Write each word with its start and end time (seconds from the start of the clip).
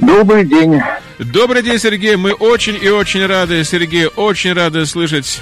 Добрый 0.00 0.44
день. 0.44 0.80
Добрый 1.18 1.62
день, 1.62 1.78
Сергей. 1.78 2.16
Мы 2.16 2.32
очень 2.32 2.78
и 2.80 2.88
очень 2.88 3.26
рады, 3.26 3.62
Сергей, 3.64 4.06
очень 4.06 4.52
рады 4.52 4.86
слышать 4.86 5.40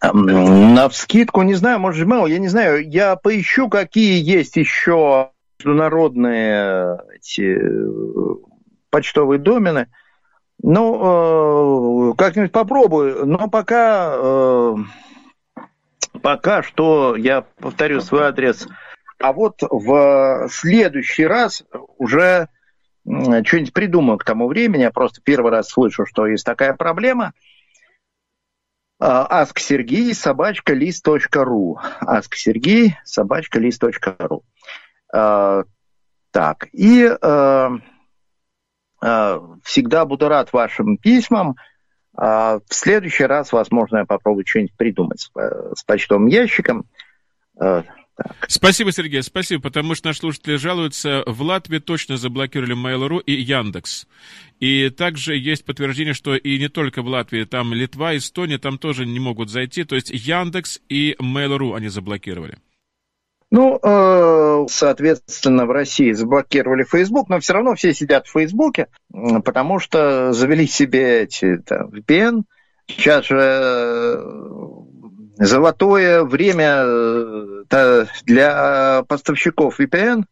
На 0.03 0.89
вскидку, 0.89 1.43
не 1.43 1.55
знаю, 1.55 1.79
может, 1.79 2.07
Gmail, 2.07 2.29
я 2.29 2.39
не 2.39 2.49
знаю. 2.49 2.89
Я 2.89 3.15
поищу, 3.15 3.69
какие 3.69 4.21
есть 4.21 4.57
еще 4.57 5.31
международные 5.59 6.99
эти 7.15 7.59
почтовые 8.91 9.39
домены. 9.39 9.87
Ну, 10.63 12.13
э, 12.13 12.15
как-нибудь 12.17 12.53
попробую. 12.53 13.27
Но 13.27 13.49
пока 13.49 14.13
э, 14.15 14.75
пока 16.23 16.63
что 16.63 17.17
я 17.17 17.43
повторю 17.43 18.01
свой 18.01 18.25
адрес. 18.25 18.69
А 19.19 19.33
вот 19.33 19.59
в 19.61 20.49
следующий 20.51 21.27
раз 21.27 21.65
уже 21.99 22.49
что-нибудь 23.05 23.73
придумаю 23.73 24.19
к 24.19 24.25
тому 24.25 24.49
времени. 24.49 24.83
Я 24.83 24.91
просто 24.91 25.21
первый 25.23 25.51
раз 25.51 25.69
слышу, 25.69 26.07
что 26.07 26.27
есть 26.27 26.45
такая 26.45 26.75
проблема. 26.75 27.33
Ask 29.01 29.59
Сергей 29.59 30.15
собачка 30.15 30.75
лист.ру. 30.75 31.79
Ask 32.03 32.35
Сергей 32.35 32.97
собачка 33.05 33.59
лист.ру. 33.59 34.45
Так, 36.33 36.69
и 36.73 37.05
э, 37.05 37.69
э, 39.03 39.41
всегда 39.65 40.05
буду 40.07 40.29
рад 40.29 40.51
вашим 40.55 40.97
письмам. 40.97 41.57
А 42.17 42.59
в 42.69 42.75
следующий 42.75 43.25
раз, 43.25 43.53
возможно, 43.53 43.99
я 43.99 44.05
попробую 44.05 44.45
что-нибудь 44.47 44.77
придумать 44.77 45.21
с, 45.21 45.31
с 45.75 45.83
почтовым 45.85 46.27
ящиком. 46.27 46.85
Э, 47.61 47.83
так. 48.17 48.37
Спасибо, 48.49 48.93
Сергей, 48.93 49.23
спасибо, 49.23 49.63
потому 49.63 49.95
что 49.95 50.09
наши 50.09 50.21
слушатели 50.21 50.57
жалуются, 50.57 51.23
в 51.27 51.41
Латвии 51.43 51.79
точно 51.79 52.19
заблокировали 52.19 52.77
Mail.ru 52.77 53.23
и 53.25 53.33
Яндекс. 53.33 54.07
И 54.61 54.91
также 54.91 55.37
есть 55.37 55.65
подтверждение, 55.65 56.15
что 56.15 56.37
и 56.37 56.59
не 56.59 56.69
только 56.69 57.03
в 57.03 57.07
Латвии, 57.07 57.45
там 57.45 57.73
Литва, 57.73 58.17
Эстония, 58.17 58.59
там 58.59 58.79
тоже 58.79 59.07
не 59.07 59.19
могут 59.19 59.51
зайти, 59.51 59.85
то 59.85 59.95
есть 59.95 60.11
Яндекс 60.11 60.81
и 60.89 61.17
Mail.ru 61.19 61.75
они 61.75 61.89
заблокировали. 61.89 62.59
Ну, 63.55 63.79
э, 63.83 64.67
соответственно, 64.71 65.67
в 65.67 65.73
России 65.73 66.13
заблокировали 66.13 66.85
Facebook, 66.85 67.29
но 67.29 67.39
все 67.39 67.53
равно 67.53 67.75
все 67.75 67.93
сидят 67.93 68.27
в 68.27 68.33
Фейсбуке, 68.33 68.87
потому 69.45 69.79
что 69.79 70.33
завели 70.33 70.67
себе 70.67 71.25
эти 71.25 71.59
там, 71.59 71.89
VPN. 71.89 72.45
Сейчас 72.87 73.27
же 73.27 73.37
э, 73.39 74.25
золотое 75.37 76.25
время 76.25 76.83
э, 76.83 78.07
для 78.25 79.05
поставщиков 79.07 79.79
VPN. 79.79 80.23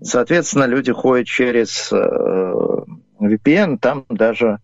Соответственно, 0.00 0.66
люди 0.66 0.92
ходят 0.92 1.26
через 1.26 1.92
VPN, 1.92 3.78
там 3.78 4.06
даже, 4.08 4.60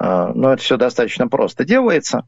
ну, 0.00 0.48
это 0.48 0.62
все 0.62 0.78
достаточно 0.78 1.28
просто 1.28 1.64
делается. 1.64 2.26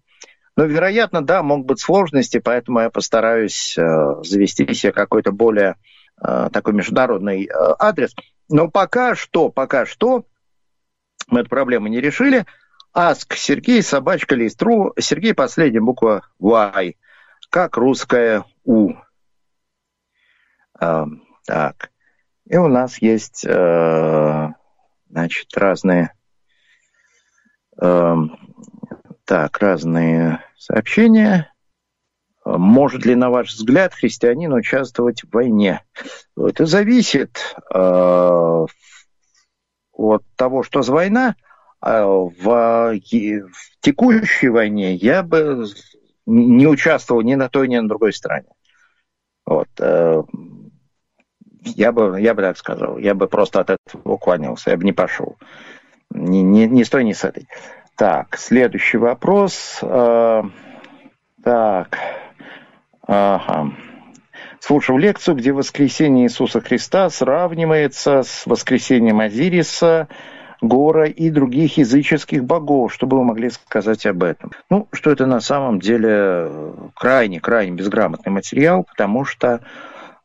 Но, 0.56 0.64
вероятно, 0.64 1.20
да, 1.22 1.42
могут 1.42 1.66
быть 1.66 1.80
сложности, 1.80 2.38
поэтому 2.38 2.80
я 2.80 2.90
постараюсь 2.90 3.76
э, 3.76 3.82
завести 4.22 4.72
себе 4.72 4.90
какой-то 4.90 5.30
более 5.30 5.76
э, 6.22 6.48
такой 6.50 6.72
международный 6.72 7.44
э, 7.44 7.50
адрес. 7.78 8.14
Но 8.48 8.68
пока 8.68 9.14
что, 9.14 9.50
пока 9.50 9.84
что 9.84 10.24
мы 11.28 11.40
эту 11.40 11.50
проблему 11.50 11.88
не 11.88 12.00
решили. 12.00 12.46
Аск 12.94 13.34
Сергей, 13.34 13.82
собачка 13.82 14.34
листру. 14.34 14.94
Сергей, 14.98 15.34
последняя 15.34 15.82
буква 15.82 16.26
Y, 16.38 16.94
как 17.50 17.76
русская 17.76 18.44
У. 18.64 18.94
Э, 20.80 21.04
так. 21.44 21.90
И 22.46 22.56
у 22.56 22.68
нас 22.68 23.02
есть, 23.02 23.44
э, 23.44 24.48
значит, 25.10 25.54
разные 25.54 26.14
э, 27.78 28.14
так, 29.26 29.58
разные 29.58 30.40
сообщения. 30.56 31.52
Может 32.44 33.04
ли, 33.04 33.16
на 33.16 33.28
ваш 33.28 33.52
взгляд, 33.52 33.92
христианин 33.92 34.52
участвовать 34.52 35.24
в 35.24 35.34
войне? 35.34 35.82
Это 36.36 36.64
зависит 36.64 37.56
э, 37.74 38.66
от 39.92 40.24
того, 40.36 40.62
что 40.62 40.82
за 40.82 40.92
война. 40.92 41.34
А 41.80 42.06
в, 42.06 42.30
в 42.40 43.00
текущей 43.80 44.48
войне 44.48 44.94
я 44.94 45.22
бы 45.22 45.66
не 46.24 46.66
участвовал 46.66 47.22
ни 47.22 47.34
на 47.34 47.48
той, 47.48 47.68
ни 47.68 47.76
на 47.76 47.88
другой 47.88 48.12
стороне. 48.12 48.48
Вот. 49.44 49.68
Э, 49.80 50.22
я 51.62 51.90
бы, 51.90 52.20
я 52.20 52.32
бы 52.32 52.42
так 52.42 52.56
сказал. 52.58 52.96
Я 52.98 53.14
бы 53.14 53.26
просто 53.26 53.60
от 53.60 53.70
этого 53.70 54.12
уклонился. 54.12 54.70
Я 54.70 54.76
бы 54.76 54.84
не 54.84 54.92
пошел. 54.92 55.36
Ни, 56.10 56.38
ни, 56.38 56.64
ни 56.66 56.84
с 56.84 56.90
той, 56.90 57.02
ни 57.02 57.12
с 57.12 57.24
этой. 57.24 57.48
Так, 57.96 58.36
следующий 58.36 58.98
вопрос. 58.98 59.78
Э, 59.80 60.42
так, 61.42 61.98
ага. 63.06 63.72
Слушал 64.60 64.98
лекцию, 64.98 65.36
где 65.36 65.52
воскресение 65.52 66.26
Иисуса 66.26 66.60
Христа 66.60 67.08
сравнивается 67.08 68.22
с 68.22 68.44
воскресением 68.44 69.20
Азириса, 69.20 70.08
Гора 70.60 71.06
и 71.06 71.30
других 71.30 71.78
языческих 71.78 72.44
богов. 72.44 72.92
Что 72.92 73.06
бы 73.06 73.18
вы 73.18 73.24
могли 73.24 73.50
сказать 73.50 74.04
об 74.06 74.22
этом? 74.22 74.50
Ну, 74.70 74.88
что 74.92 75.10
это 75.10 75.26
на 75.26 75.40
самом 75.40 75.80
деле 75.80 76.50
крайне-крайне 76.94 77.72
безграмотный 77.72 78.32
материал, 78.32 78.84
потому 78.84 79.24
что 79.24 79.60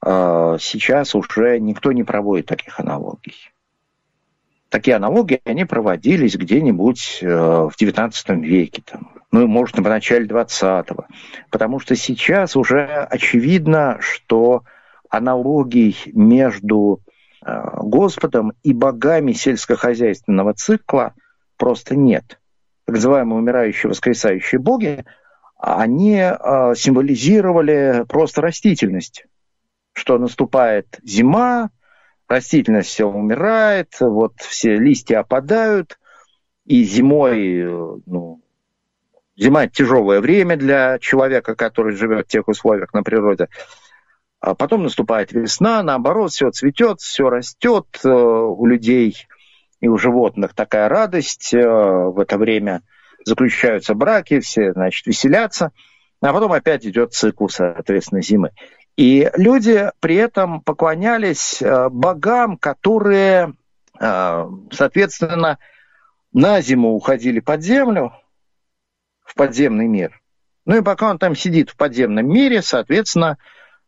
э, 0.03 0.57
сейчас 0.59 1.15
уже 1.15 1.59
никто 1.59 1.91
не 1.91 2.03
проводит 2.03 2.47
таких 2.47 2.79
аналогий 2.79 3.51
такие 4.71 4.95
аналогии, 4.95 5.41
они 5.43 5.65
проводились 5.65 6.35
где-нибудь 6.35 7.19
э, 7.21 7.27
в 7.27 7.73
XIX 7.79 8.11
веке, 8.39 8.81
там, 8.89 9.11
ну, 9.31 9.45
может, 9.45 9.77
в 9.77 9.81
начале 9.81 10.25
XX. 10.25 11.05
Потому 11.51 11.79
что 11.79 11.95
сейчас 11.95 12.55
уже 12.55 12.85
очевидно, 12.85 13.97
что 13.99 14.63
аналогий 15.09 15.97
между 16.13 17.01
э, 17.45 17.63
Господом 17.81 18.53
и 18.63 18.73
богами 18.73 19.33
сельскохозяйственного 19.33 20.53
цикла 20.53 21.13
просто 21.57 21.95
нет. 21.97 22.39
Так 22.85 22.95
называемые 22.95 23.39
умирающие, 23.39 23.89
воскресающие 23.89 24.59
боги, 24.59 25.03
они 25.59 26.15
э, 26.15 26.73
символизировали 26.75 28.05
просто 28.07 28.41
растительность, 28.41 29.25
что 29.93 30.17
наступает 30.17 30.97
зима, 31.03 31.71
растительность 32.31 32.89
все 32.89 33.05
умирает, 33.05 33.97
вот 33.99 34.33
все 34.39 34.77
листья 34.77 35.19
опадают, 35.19 35.99
и 36.65 36.83
зимой, 36.83 37.63
ну, 38.05 38.41
зима 39.35 39.67
тяжелое 39.67 40.21
время 40.21 40.55
для 40.55 40.97
человека, 40.99 41.55
который 41.55 41.95
живет 41.95 42.27
в 42.27 42.31
тех 42.31 42.47
условиях 42.47 42.93
на 42.93 43.03
природе. 43.03 43.49
А 44.39 44.55
потом 44.55 44.83
наступает 44.83 45.31
весна, 45.33 45.83
наоборот, 45.83 46.31
все 46.31 46.49
цветет, 46.51 46.99
все 46.99 47.29
растет 47.29 47.85
э, 48.03 48.09
у 48.09 48.65
людей 48.65 49.27
и 49.81 49.87
у 49.87 49.97
животных 49.97 50.55
такая 50.55 50.89
радость. 50.89 51.53
Э, 51.53 51.67
в 51.67 52.19
это 52.19 52.37
время 52.37 52.81
заключаются 53.23 53.93
браки, 53.93 54.39
все, 54.39 54.73
значит, 54.73 55.05
веселятся. 55.05 55.71
А 56.21 56.33
потом 56.33 56.53
опять 56.53 56.85
идет 56.85 57.13
цикл, 57.13 57.47
соответственно, 57.47 58.21
зимы. 58.21 58.51
И 59.01 59.31
люди 59.35 59.89
при 59.99 60.13
этом 60.13 60.61
поклонялись 60.61 61.59
э, 61.59 61.89
богам, 61.89 62.55
которые, 62.55 63.55
э, 63.99 64.49
соответственно, 64.71 65.57
на 66.33 66.61
зиму 66.61 66.89
уходили 66.93 67.39
под 67.39 67.63
землю, 67.63 68.13
в 69.23 69.33
подземный 69.33 69.87
мир. 69.87 70.21
Ну 70.67 70.77
и 70.77 70.83
пока 70.83 71.09
он 71.09 71.17
там 71.17 71.35
сидит 71.35 71.71
в 71.71 71.77
подземном 71.77 72.29
мире, 72.29 72.61
соответственно, 72.61 73.39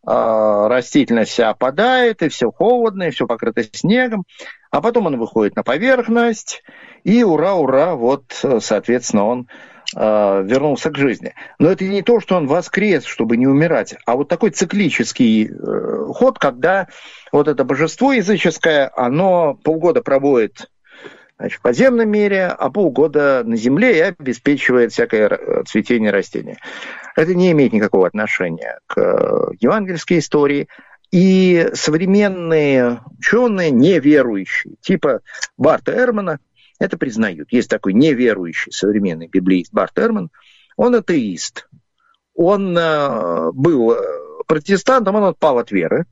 э, 0.01 0.10
растительность 0.10 1.30
вся 1.30 1.51
опадает, 1.51 2.24
и 2.24 2.30
все 2.30 2.50
холодно, 2.50 3.04
и 3.04 3.12
все 3.12 3.27
покрыто 3.27 3.62
снегом, 3.71 4.24
а 4.71 4.81
потом 4.81 5.06
он 5.06 5.19
выходит 5.19 5.56
на 5.56 5.62
поверхность, 5.62 6.63
и 7.04 7.24
ура-ура, 7.24 7.94
вот, 7.94 8.33
соответственно, 8.62 9.25
он 9.25 9.48
вернулся 9.95 10.89
к 10.89 10.97
жизни. 10.97 11.33
Но 11.59 11.69
это 11.69 11.85
не 11.85 12.01
то, 12.01 12.19
что 12.19 12.35
он 12.35 12.47
воскрес, 12.47 13.05
чтобы 13.05 13.37
не 13.37 13.47
умирать, 13.47 13.95
а 14.05 14.15
вот 14.15 14.27
такой 14.27 14.49
циклический 14.49 15.47
э, 15.47 16.05
ход, 16.13 16.39
когда 16.39 16.87
вот 17.31 17.47
это 17.47 17.63
божество 17.63 18.11
языческое, 18.11 18.91
оно 18.95 19.55
полгода 19.63 20.01
проводит 20.01 20.69
значит, 21.37 21.59
в 21.59 21.61
подземном 21.61 22.09
мире, 22.09 22.47
а 22.47 22.69
полгода 22.69 23.43
на 23.45 23.55
земле 23.55 23.97
и 23.97 24.01
обеспечивает 24.01 24.91
всякое 24.91 25.63
цветение 25.65 26.11
растения. 26.11 26.57
Это 27.15 27.35
не 27.35 27.51
имеет 27.51 27.73
никакого 27.73 28.07
отношения 28.07 28.79
к 28.87 28.97
э, 28.97 29.53
евангельской 29.59 30.19
истории. 30.19 30.67
И 31.11 31.69
современные 31.73 33.01
ученые, 33.19 33.69
неверующие, 33.69 34.73
типа 34.81 35.21
Барта 35.57 35.91
Эрмана, 35.91 36.39
это 36.83 36.97
признают. 36.97 37.51
Есть 37.51 37.69
такой 37.69 37.94
неверующий 37.94 38.71
современный 38.71 39.27
библеист 39.27 39.71
Барт 39.71 39.97
Эрман. 39.97 40.30
Он 40.75 40.95
атеист. 40.95 41.69
Он 42.35 42.77
э, 42.77 43.51
был 43.53 43.94
э, 43.94 43.97
протестантом, 44.47 45.15
он 45.15 45.24
отпал 45.24 45.59
от 45.59 45.71
веры. 45.71 46.06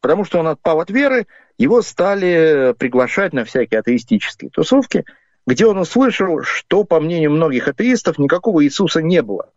Потому 0.00 0.24
что 0.24 0.38
он 0.40 0.48
отпал 0.48 0.80
от 0.80 0.90
веры, 0.90 1.26
его 1.58 1.82
стали 1.82 2.74
приглашать 2.78 3.32
на 3.32 3.44
всякие 3.44 3.80
атеистические 3.80 4.50
тусовки, 4.50 5.04
где 5.46 5.66
он 5.66 5.78
услышал, 5.78 6.42
что, 6.42 6.84
по 6.84 7.00
мнению 7.00 7.32
многих 7.32 7.68
атеистов, 7.68 8.18
никакого 8.18 8.64
Иисуса 8.64 9.02
не 9.02 9.22
было. 9.22 9.50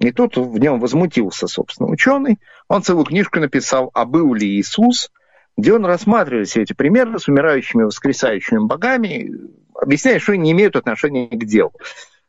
И 0.00 0.12
тут 0.12 0.36
в 0.36 0.58
нем 0.58 0.80
возмутился, 0.80 1.46
собственно, 1.46 1.88
ученый. 1.88 2.38
Он 2.68 2.82
целую 2.82 3.04
книжку 3.04 3.38
написал 3.38 3.90
«А 3.94 4.04
был 4.04 4.34
ли 4.34 4.46
Иисус?», 4.46 5.10
где 5.56 5.72
он 5.72 5.84
рассматривает 5.84 6.48
все 6.48 6.62
эти 6.62 6.72
примеры 6.72 7.18
с 7.18 7.28
умирающими 7.28 7.84
воскресающими 7.84 8.58
богами, 8.58 9.30
объясняя, 9.74 10.18
что 10.18 10.32
они 10.32 10.42
не 10.42 10.52
имеют 10.52 10.76
отношения 10.76 11.28
к 11.28 11.44
делу. 11.44 11.72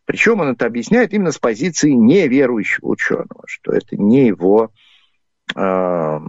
Причем 0.05 0.39
он 0.39 0.49
это 0.49 0.67
объясняет 0.67 1.13
именно 1.13 1.31
с 1.31 1.39
позиции 1.39 1.89
неверующего 1.89 2.89
ученого, 2.89 3.43
что 3.47 3.71
это 3.71 3.97
не 3.97 4.27
его 4.27 4.71
э, 5.55 6.19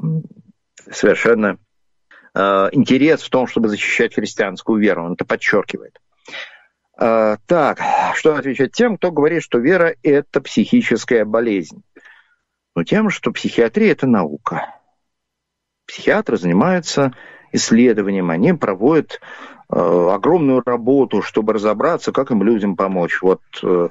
совершенно 0.90 1.58
э, 2.34 2.68
интерес 2.72 3.22
в 3.22 3.28
том, 3.28 3.46
чтобы 3.46 3.68
защищать 3.68 4.14
христианскую 4.14 4.80
веру. 4.80 5.04
Он 5.04 5.12
это 5.12 5.26
подчеркивает. 5.26 6.00
Э, 6.98 7.36
так, 7.46 7.80
что 8.14 8.34
отвечать 8.34 8.72
тем, 8.72 8.96
кто 8.96 9.12
говорит, 9.12 9.42
что 9.42 9.58
вера– 9.58 9.94
это 10.02 10.40
психическая 10.40 11.26
болезнь? 11.26 11.82
Ну, 12.74 12.84
тем, 12.84 13.10
что 13.10 13.30
психиатрия– 13.30 13.92
это 13.92 14.06
наука. 14.06 14.74
Психиатры 15.86 16.36
занимаются 16.36 17.12
исследованием, 17.52 18.30
они 18.30 18.52
проводят 18.52 19.20
э, 19.70 19.76
огромную 19.76 20.62
работу, 20.64 21.22
чтобы 21.22 21.52
разобраться, 21.52 22.12
как 22.12 22.30
им 22.30 22.42
людям 22.42 22.76
помочь. 22.76 23.22
Вот 23.22 23.40
э, 23.62 23.88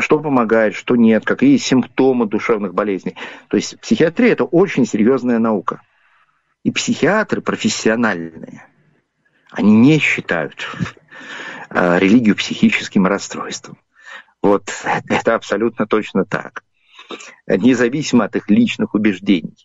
что 0.00 0.18
помогает, 0.18 0.74
что 0.74 0.96
нет, 0.96 1.24
какие 1.24 1.56
симптомы 1.58 2.26
душевных 2.26 2.74
болезней. 2.74 3.16
То 3.48 3.56
есть 3.56 3.78
психиатрия– 3.80 4.32
это 4.32 4.44
очень 4.44 4.86
серьезная 4.86 5.38
наука. 5.38 5.82
И 6.64 6.70
психиатры 6.70 7.42
профессиональные, 7.42 8.64
они 9.50 9.76
не 9.76 9.98
считают 9.98 10.68
э, 11.68 11.98
религию 11.98 12.34
психическим 12.34 13.06
расстройством. 13.06 13.76
Вот 14.42 14.72
это 15.08 15.34
абсолютно 15.34 15.86
точно 15.86 16.24
так. 16.24 16.64
Независимо 17.46 18.24
от 18.24 18.36
их 18.36 18.48
личных 18.48 18.94
убеждений. 18.94 19.56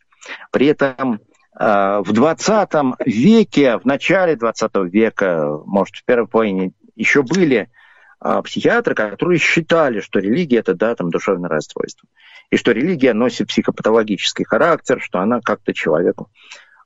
При 0.52 0.66
этом 0.66 1.20
в 1.58 2.12
20 2.12 2.70
веке, 3.06 3.78
в 3.78 3.86
начале 3.86 4.36
20 4.36 4.76
века, 4.92 5.60
может, 5.66 5.96
в 5.96 6.06
первой 6.06 6.28
половине, 6.28 6.74
еще 6.96 7.24
были 7.24 7.70
э, 8.24 8.42
психиатры, 8.44 8.96
которые 8.96 9.40
считали, 9.40 10.02
что 10.02 10.20
религия– 10.20 10.58
это, 10.60 10.74
да, 10.74 10.96
там, 10.96 11.12
душевное 11.12 11.50
расстройство. 11.50 12.08
И 12.50 12.58
что 12.58 12.72
религия 12.72 13.14
носит 13.14 13.48
психопатологический 13.48 14.46
характер, 14.46 15.02
что 15.02 15.20
она 15.20 15.42
как-то 15.42 15.74
человеку 15.74 16.30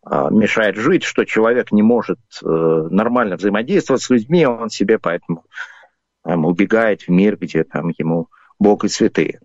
а, 0.01 0.30
мешает 0.30 0.75
жить, 0.75 1.04
что 1.04 1.25
человек 1.25 1.71
не 1.71 1.83
может 1.83 2.19
э, 2.42 2.45
нормально 2.45 3.36
взаимодействовать 3.36 4.01
с 4.01 4.10
людьми, 4.10 4.45
он 4.45 4.69
себе 4.69 4.98
поэтому 4.98 5.44
там, 6.24 6.45
убегает 6.45 7.04
в 7.04 7.10
мир, 7.10 7.38
где 7.38 7.63
там 7.63 7.92
ему 7.98 8.30
Бог 8.60 8.86
и 8.86 8.88
святые. 8.88 9.39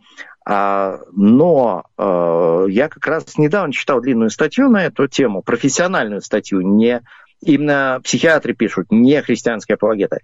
А, 0.46 1.00
но 1.12 1.84
э, 1.96 2.66
я 2.68 2.88
как 2.88 3.06
раз 3.06 3.38
недавно 3.38 3.72
читал 3.72 4.00
длинную 4.00 4.30
статью 4.30 4.68
на 4.68 4.84
эту 4.84 5.08
тему, 5.08 5.42
профессиональную 5.42 6.20
статью, 6.20 6.60
не 6.60 7.02
именно 7.40 8.00
психиатры 8.04 8.54
пишут, 8.54 8.88
не 8.90 9.22
христианские 9.22 9.74
апологеты, 9.76 10.18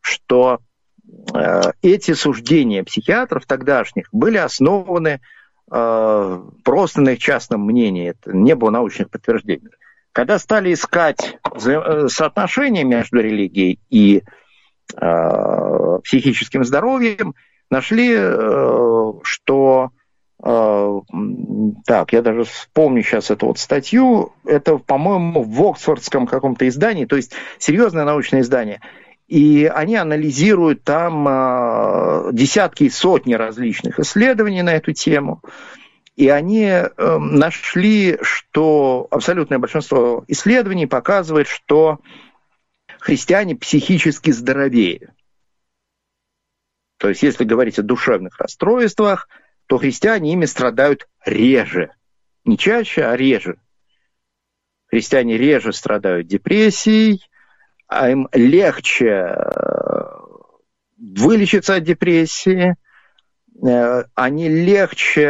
что 0.00 0.58
э, 1.32 1.62
эти 1.82 2.14
суждения 2.14 2.82
психиатров 2.82 3.46
тогдашних 3.46 4.08
были 4.12 4.38
основаны 4.38 5.20
Э, 5.70 6.42
просто 6.64 7.00
на 7.00 7.10
их 7.10 7.20
частном 7.20 7.64
мнении, 7.64 8.10
это 8.10 8.36
не 8.36 8.54
было 8.54 8.70
научных 8.70 9.10
подтверждений. 9.10 9.68
Когда 10.12 10.40
стали 10.40 10.72
искать 10.72 11.38
соотношение 11.56 12.82
между 12.82 13.20
религией 13.20 13.78
и 13.88 14.22
э, 14.96 15.98
психическим 16.02 16.64
здоровьем, 16.64 17.36
нашли, 17.70 18.12
что 19.50 19.90
э, 20.42 21.00
так, 21.86 22.12
я 22.12 22.22
даже 22.22 22.44
вспомню 22.44 23.02
сейчас 23.02 23.30
эту 23.30 23.46
вот 23.46 23.58
статью, 23.58 24.32
это, 24.44 24.78
по-моему, 24.78 25.42
в 25.42 25.62
Оксфордском 25.62 26.26
каком-то 26.26 26.68
издании, 26.68 27.04
то 27.04 27.16
есть 27.16 27.32
серьезное 27.58 28.04
научное 28.04 28.40
издание– 28.40 28.80
и 29.26 29.70
они 29.72 29.94
анализируют 29.94 30.82
там 30.82 31.24
э, 31.28 32.30
десятки 32.32 32.82
и 32.82 32.90
сотни 32.90 33.34
различных 33.34 34.00
исследований 34.00 34.62
на 34.62 34.70
эту 34.70 34.92
тему. 34.92 35.40
И 36.16 36.28
они 36.28 36.64
э, 36.64 36.88
нашли, 36.96 38.18
что 38.22 39.06
абсолютное 39.08 39.60
большинство 39.60 40.24
исследований 40.26 40.88
показывает, 40.88 41.46
что 41.46 42.00
христиане 42.98 43.54
психически 43.54 44.32
здоровее. 44.32 45.12
То 47.00 47.08
есть, 47.08 47.22
если 47.22 47.44
говорить 47.44 47.78
о 47.78 47.82
душевных 47.82 48.38
расстройствах, 48.38 49.26
то 49.66 49.78
христиане 49.78 50.34
ими 50.34 50.44
страдают 50.44 51.08
реже. 51.24 51.94
Не 52.44 52.58
чаще, 52.58 53.04
а 53.04 53.16
реже. 53.16 53.56
Христиане 54.88 55.38
реже 55.38 55.72
страдают 55.72 56.26
депрессией, 56.26 57.26
а 57.88 58.10
им 58.10 58.28
легче 58.34 59.06
э, 59.06 59.34
вылечиться 60.98 61.76
от 61.76 61.84
депрессии, 61.84 62.76
э, 63.66 64.04
они 64.14 64.48
легче 64.50 65.22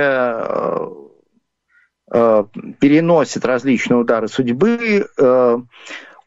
э, 2.12 2.44
переносят 2.80 3.44
различные 3.44 3.98
удары 3.98 4.26
судьбы, 4.26 5.06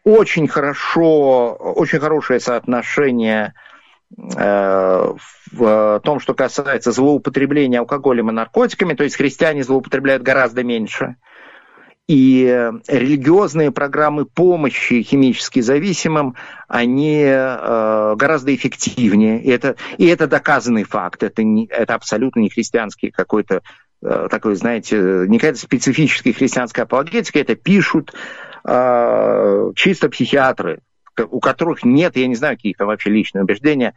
очень 0.06 0.48
хорошо, 0.48 1.54
очень 1.56 2.00
хорошее 2.00 2.40
соотношение 2.40 3.54
в 4.16 6.02
том, 6.04 6.20
что 6.20 6.34
касается 6.36 6.92
злоупотребления 6.92 7.80
алкоголем 7.80 8.30
и 8.30 8.34
наркотиками, 8.34 8.94
то 8.94 9.04
есть 9.04 9.16
христиане 9.16 9.64
злоупотребляют 9.64 10.24
гораздо 10.24 10.64
меньше– 10.64 11.16
и 12.08 12.72
религиозные 12.88 13.72
программы 13.72 14.26
помощи 14.26 15.02
химически 15.04 15.62
зависимым, 15.62 16.36
они 16.68 17.22
э, 17.24 18.16
гораздо 18.16 18.54
эффективнее. 18.54 19.42
И 19.42 19.50
это, 19.50 19.78
и 19.98 20.08
это 20.08 20.28
доказанный 20.28 20.84
факт. 20.84 21.24
Это, 21.24 21.44
не, 21.44 21.66
это 21.68 21.96
абсолютно 21.96 22.42
не 22.42 22.50
христианский 22.50 23.10
какой-то 23.10 23.62
э, 24.02 24.28
такой, 24.30 24.56
знаете, 24.56 24.98
не 25.28 25.38
какая-то 25.38 25.60
специфическая 25.60 26.34
христианская 26.34 26.82
апологетика. 26.82 27.40
Это 27.40 27.56
пишут 27.56 28.14
э, 28.66 29.72
чисто 29.76 30.10
психиатры, 30.10 30.82
у 31.30 31.40
которых 31.40 31.84
нет, 31.84 32.16
я 32.18 32.28
не 32.28 32.36
знаю, 32.36 32.58
каких-то 32.58 32.86
вообще 32.86 33.10
личные 33.10 33.44
убеждения, 33.44 33.94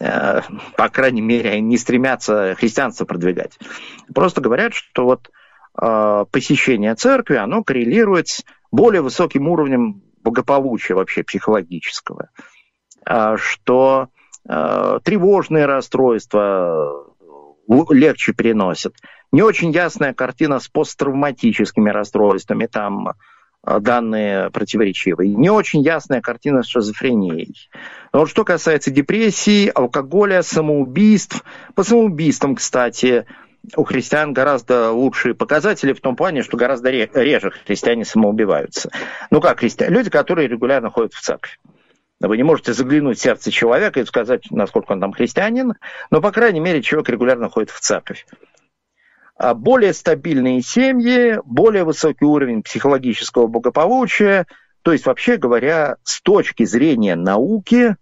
э, 0.00 0.40
по 0.76 0.88
крайней 0.88 1.22
мере, 1.22 1.50
они 1.50 1.62
не 1.62 1.78
стремятся 1.78 2.54
христианство 2.58 3.04
продвигать. 3.04 3.58
Просто 4.12 4.40
говорят, 4.40 4.74
что 4.74 5.04
вот 5.04 5.30
Э, 5.80 6.24
посещение 6.30 6.94
церкви, 6.94 7.36
оно 7.36 7.62
коррелирует 7.62 8.28
с 8.28 8.44
более 8.72 9.00
высоким 9.00 9.48
уровнем 9.48 10.02
благополучия 10.24 10.94
вообще 10.94 11.22
психологического, 11.22 12.30
э, 13.06 13.36
что 13.36 14.08
тревожные 14.46 15.66
расстройства 15.66 17.04
легче 17.90 18.32
переносят. 18.32 18.94
Не 19.30 19.42
очень 19.42 19.72
ясная 19.72 20.14
картина 20.14 20.58
с 20.58 20.68
посттравматическими 20.68 21.90
расстройствами, 21.90 22.64
там 22.64 23.10
данные 23.64 24.50
противоречивые. 24.50 25.34
Не 25.34 25.50
очень 25.50 25.82
ясная 25.82 26.20
картина 26.20 26.62
с 26.62 26.66
шизофренией. 26.66 27.54
Но 28.12 28.20
вот 28.20 28.30
что 28.30 28.44
касается 28.44 28.90
депрессии, 28.90 29.70
алкоголя, 29.74 30.42
самоубийств, 30.42 31.44
по 31.74 31.82
самоубийствам, 31.82 32.54
кстати, 32.56 33.26
у 33.76 33.84
христиан 33.84 34.32
гораздо 34.32 34.92
лучшие 34.92 35.34
показатели 35.34 35.92
в 35.92 36.00
том 36.00 36.16
плане, 36.16 36.42
что 36.42 36.56
гораздо 36.56 36.90
реже 36.90 37.52
христиане 37.66 38.04
самоубиваются. 38.04 38.90
Ну 39.30 39.40
как 39.40 39.60
христиане? 39.60 39.94
Люди, 39.94 40.10
которые 40.10 40.48
регулярно 40.48 40.90
ходят 40.90 41.12
в 41.12 41.20
церковь. 41.20 41.58
Вы 42.20 42.36
не 42.36 42.42
можете 42.42 42.72
заглянуть 42.72 43.18
в 43.18 43.22
сердце 43.22 43.50
человека 43.52 44.00
и 44.00 44.04
сказать, 44.04 44.50
насколько 44.50 44.92
он 44.92 45.00
там 45.00 45.12
христианин, 45.12 45.74
но, 46.10 46.20
по 46.20 46.32
крайней 46.32 46.58
мере, 46.58 46.82
человек 46.82 47.08
регулярно 47.10 47.48
ходит 47.48 47.70
в 47.70 47.78
церковь. 47.78 48.26
А 49.38 49.54
более 49.54 49.92
стабильные 49.92 50.62
семьи, 50.62 51.40
более 51.44 51.84
высокий 51.84 52.24
уровень 52.24 52.64
психологического 52.64 53.46
благополучия, 53.46 54.46
то 54.82 54.92
есть, 54.92 55.06
вообще 55.06 55.36
говоря, 55.36 55.96
с 56.02 56.20
точки 56.20 56.64
зрения 56.64 57.14
науки, 57.14 57.96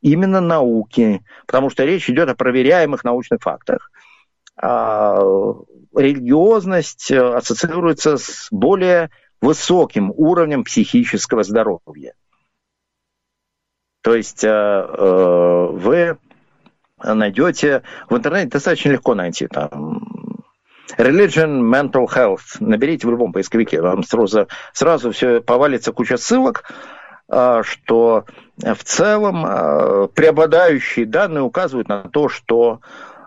именно 0.00 0.40
науки, 0.40 1.22
потому 1.46 1.68
что 1.68 1.84
речь 1.84 2.08
идет 2.08 2.30
о 2.30 2.34
проверяемых 2.34 3.04
научных 3.04 3.42
фактах, 3.42 3.90
а, 4.56 5.20
религиозность 5.94 7.12
ассоциируется 7.12 8.16
с 8.16 8.48
более 8.50 9.10
высоким 9.42 10.10
уровнем 10.16 10.64
психического 10.64 11.42
здоровья. 11.42 12.14
То 14.02 14.14
есть 14.14 14.44
э, 14.44 14.48
э, 14.48 15.66
вы 15.72 16.16
найдете 17.02 17.82
в 18.08 18.16
интернете 18.16 18.50
достаточно 18.50 18.90
легко 18.90 19.14
найти 19.14 19.46
там 19.46 20.19
Religion, 20.98 21.60
Mental 21.60 22.06
Health. 22.06 22.56
Наберите 22.60 23.06
в 23.06 23.10
любом 23.10 23.32
поисковике, 23.32 23.80
вам 23.80 24.02
сразу, 24.02 24.48
сразу 24.72 25.12
все 25.12 25.40
повалится 25.40 25.92
куча 25.92 26.16
ссылок, 26.16 26.64
э, 27.28 27.62
что 27.64 28.24
в 28.56 28.84
целом 28.84 30.10
преобладающие 30.14 31.06
данные 31.06 31.42
указывают 31.42 31.88
на 31.88 32.02
то, 32.08 32.28
что 32.28 32.80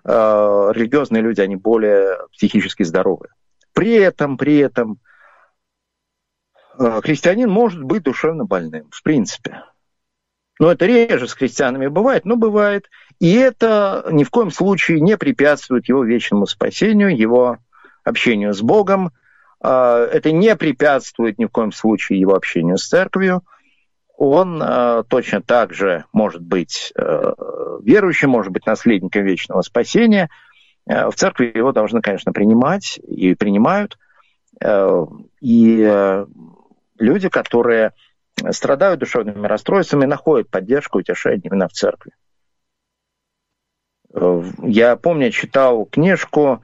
религиозные 0.06 1.24
люди, 1.24 1.40
они 1.40 1.56
более 1.56 2.18
психически 2.34 2.84
здоровы. 2.84 3.30
При 3.74 3.94
этом, 3.94 4.38
при 4.38 4.58
этом, 4.58 5.00
христианин 6.78 7.50
может 7.50 7.82
быть 7.82 8.04
душевно 8.04 8.46
больным, 8.46 8.90
в 8.92 9.02
принципе. 9.02 9.64
Но 10.60 10.72
это 10.72 10.86
реже 10.86 11.28
с 11.28 11.34
христианами 11.34 11.88
бывает, 11.88 12.26
но 12.26 12.36
бывает. 12.36 12.90
И 13.20 13.36
это 13.36 14.08
ни 14.12 14.24
в 14.24 14.30
коем 14.30 14.52
случае 14.52 15.00
не 15.00 15.18
препятствует 15.18 15.88
его 15.88 16.04
вечному 16.04 16.46
спасению, 16.46 17.16
его 17.16 17.58
общению 18.04 18.54
с 18.54 18.62
Богом. 18.62 19.12
А, 19.62 20.06
это 20.06 20.32
не 20.32 20.56
препятствует 20.56 21.40
ни 21.40 21.46
в 21.46 21.50
коем 21.50 21.72
случае 21.72 22.20
его 22.20 22.36
общению 22.36 22.78
с 22.78 22.88
церковью. 22.88 23.44
Он 24.16 24.62
а, 24.62 25.04
точно 25.04 25.42
так 25.42 25.74
же 25.74 26.06
может 26.12 26.42
быть 26.42 26.94
а, 26.98 27.34
верующим, 27.82 28.30
может 28.30 28.52
быть 28.52 28.66
наследником 28.66 29.24
вечного 29.24 29.62
спасения. 29.62 30.30
В 30.86 31.14
церкви 31.16 31.50
его 31.56 31.72
должны, 31.72 32.02
конечно, 32.02 32.34
принимать 32.34 33.00
и 33.08 33.36
принимают. 33.36 33.98
И 35.40 36.26
люди, 37.00 37.30
которые 37.30 37.94
страдают 38.52 39.00
душевными 39.00 39.48
расстройствами, 39.48 40.04
находят 40.04 40.50
поддержку, 40.50 40.98
утешение 40.98 41.40
именно 41.46 41.70
в 41.70 41.72
церкви. 41.72 42.12
Я 44.14 44.96
помню, 44.96 45.32
читал 45.32 45.86
книжку 45.86 46.62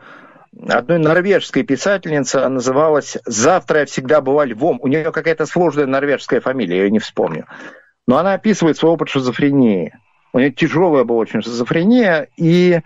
одной 0.67 0.99
норвежской 0.99 1.63
писательницы, 1.63 2.37
она 2.37 2.55
называлась 2.55 3.17
«Завтра 3.25 3.81
я 3.81 3.85
всегда 3.85 4.21
была 4.21 4.45
львом». 4.45 4.79
У 4.81 4.87
нее 4.87 5.11
какая-то 5.11 5.45
сложная 5.45 5.85
норвежская 5.85 6.41
фамилия, 6.41 6.77
я 6.77 6.83
ее 6.83 6.91
не 6.91 6.99
вспомню. 6.99 7.45
Но 8.07 8.17
она 8.17 8.33
описывает 8.33 8.77
свой 8.77 8.91
опыт 8.91 9.09
шизофрении. 9.09 9.93
У 10.33 10.39
нее 10.39 10.51
тяжелая 10.51 11.03
была 11.03 11.19
очень 11.19 11.41
шизофрения, 11.41 12.27
и 12.37 12.81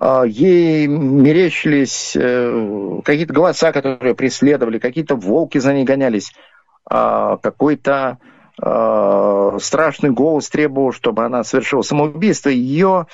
э, 0.00 0.22
ей 0.26 0.86
мерещились 0.86 2.16
э, 2.16 3.00
какие-то 3.04 3.32
голоса, 3.32 3.72
которые 3.72 4.14
преследовали, 4.14 4.78
какие-то 4.78 5.16
волки 5.16 5.58
за 5.58 5.72
ней 5.72 5.84
гонялись. 5.84 6.32
А, 6.88 7.38
какой-то 7.38 8.18
а, 8.60 9.56
страшный 9.58 10.10
голос 10.10 10.48
требовал, 10.48 10.92
чтобы 10.92 11.24
она 11.24 11.44
совершила 11.44 11.82
самоубийство. 11.82 12.50
Ее 12.50 13.06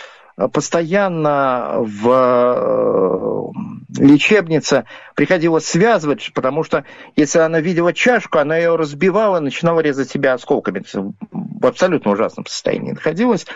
постоянно 0.49 1.77
в 1.79 2.09
э, 2.09 4.03
лечебнице 4.03 4.85
приходилось 5.15 5.67
связывать, 5.67 6.31
потому 6.35 6.65
что 6.65 6.85
если 7.17 7.39
она 7.41 7.61
видела 7.61 7.93
чашку, 7.93 8.39
она 8.39 8.57
ее 8.57 8.77
разбивала, 8.77 9.41
начинала 9.41 9.81
резать 9.81 10.11
себя 10.11 10.35
осколками. 10.35 10.83
В 10.93 11.67
абсолютно 11.67 12.13
ужасном 12.13 12.47
состоянии 12.47 12.93
находилась. 12.93 13.47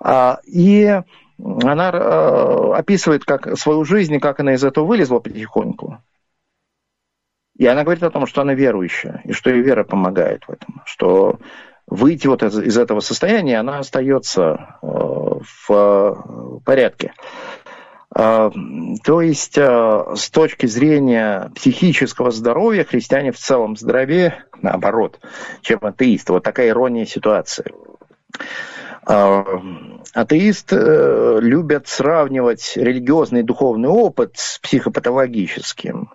А, 0.00 0.40
и 0.44 1.00
она 1.38 1.90
э, 1.92 2.72
описывает 2.74 3.24
как 3.24 3.56
свою 3.58 3.84
жизнь, 3.84 4.18
как 4.18 4.40
она 4.40 4.54
из 4.54 4.64
этого 4.64 4.84
вылезла 4.84 5.20
потихоньку. 5.20 5.98
И 7.56 7.66
она 7.66 7.82
говорит 7.82 8.04
о 8.04 8.10
том, 8.10 8.26
что 8.26 8.42
она 8.42 8.54
верующая, 8.54 9.20
и 9.24 9.32
что 9.32 9.50
ее 9.50 9.62
вера 9.62 9.82
помогает 9.82 10.44
в 10.44 10.50
этом, 10.50 10.80
что 10.84 11.40
выйти 11.90 12.26
вот 12.26 12.42
из, 12.42 12.58
из 12.58 12.78
этого 12.78 13.00
состояния, 13.00 13.58
она 13.58 13.78
остается 13.78 14.78
э, 14.82 14.86
в 14.86 15.70
э, 15.70 16.14
порядке. 16.64 17.12
Э, 18.14 18.50
то 19.04 19.20
есть 19.20 19.56
э, 19.56 20.04
с 20.14 20.30
точки 20.30 20.66
зрения 20.66 21.50
психического 21.54 22.30
здоровья 22.30 22.84
христиане 22.84 23.32
в 23.32 23.38
целом 23.38 23.76
здоровее, 23.76 24.44
наоборот, 24.60 25.20
чем 25.62 25.78
атеисты. 25.82 26.32
Вот 26.32 26.42
такая 26.42 26.68
ирония 26.68 27.06
ситуации. 27.06 27.72
Э, 29.08 29.44
атеисты 30.14 30.76
э, 30.76 31.38
любят 31.40 31.88
сравнивать 31.88 32.72
религиозный 32.76 33.42
духовный 33.42 33.88
опыт 33.88 34.32
с 34.36 34.58
психопатологическим. 34.58 36.10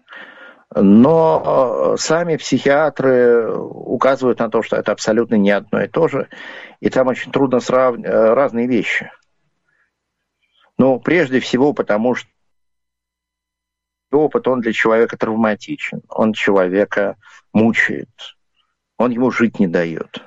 Но 0.75 1.93
э, 1.93 1.97
сами 1.97 2.35
психиатры 2.37 3.53
указывают 3.55 4.39
на 4.39 4.49
то, 4.49 4.63
что 4.63 4.75
это 4.75 4.91
абсолютно 4.91 5.35
не 5.35 5.51
одно 5.51 5.83
и 5.83 5.87
то 5.87 6.07
же, 6.07 6.29
и 6.79 6.89
там 6.89 7.07
очень 7.07 7.31
трудно 7.31 7.59
сравнивать 7.59 8.11
э, 8.11 8.33
разные 8.33 8.67
вещи. 8.67 9.11
Ну, 10.79 10.99
прежде 10.99 11.39
всего, 11.39 11.73
потому 11.73 12.15
что 12.15 12.29
опыт, 14.11 14.47
он 14.47 14.61
для 14.61 14.73
человека 14.73 15.15
травматичен, 15.15 16.01
он 16.09 16.33
человека 16.33 17.17
мучает, 17.51 18.09
он 18.97 19.11
ему 19.11 19.29
жить 19.31 19.59
не 19.59 19.67
дает 19.67 20.23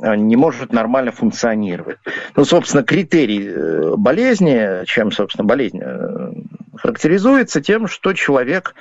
не 0.00 0.34
может 0.34 0.72
нормально 0.72 1.12
функционировать. 1.12 1.98
Ну, 2.34 2.44
собственно, 2.44 2.82
критерий 2.82 3.46
э, 3.46 3.94
болезни, 3.96 4.84
чем, 4.86 5.12
собственно, 5.12 5.44
болезнь 5.44 5.80
характеризуется 6.76 7.60
тем, 7.60 7.86
что 7.86 8.12
человек 8.14 8.74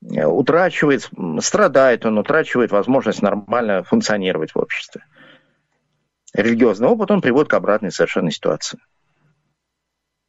утрачивает, 0.00 1.08
страдает 1.40 2.06
он, 2.06 2.18
утрачивает 2.18 2.70
возможность 2.70 3.22
нормально 3.22 3.82
функционировать 3.82 4.52
в 4.52 4.58
обществе. 4.58 5.04
Религиозный 6.34 6.88
опыт, 6.88 7.10
он 7.10 7.20
приводит 7.20 7.50
к 7.50 7.54
обратной 7.54 7.90
совершенно 7.90 8.30
ситуации. 8.30 8.78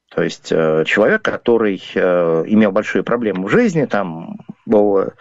То 0.10 0.24
есть 0.24 0.52
э, 0.52 0.84
человек, 0.86 1.22
который 1.22 1.82
э, 1.94 2.44
имел 2.48 2.72
большие 2.72 3.04
проблемы 3.04 3.46
в 3.48 3.52
жизни, 3.52 3.86
там 3.86 4.40
был 4.66 5.14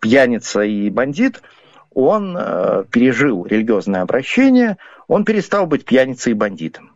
пьяница 0.00 0.62
и 0.62 0.88
бандит, 0.88 1.42
он 1.92 2.34
э, 2.38 2.84
пережил 2.90 3.44
религиозное 3.44 4.00
обращение, 4.00 4.78
он 5.06 5.26
перестал 5.26 5.66
быть 5.66 5.84
пьяницей 5.84 6.32
и 6.32 6.34
бандитом. 6.34 6.92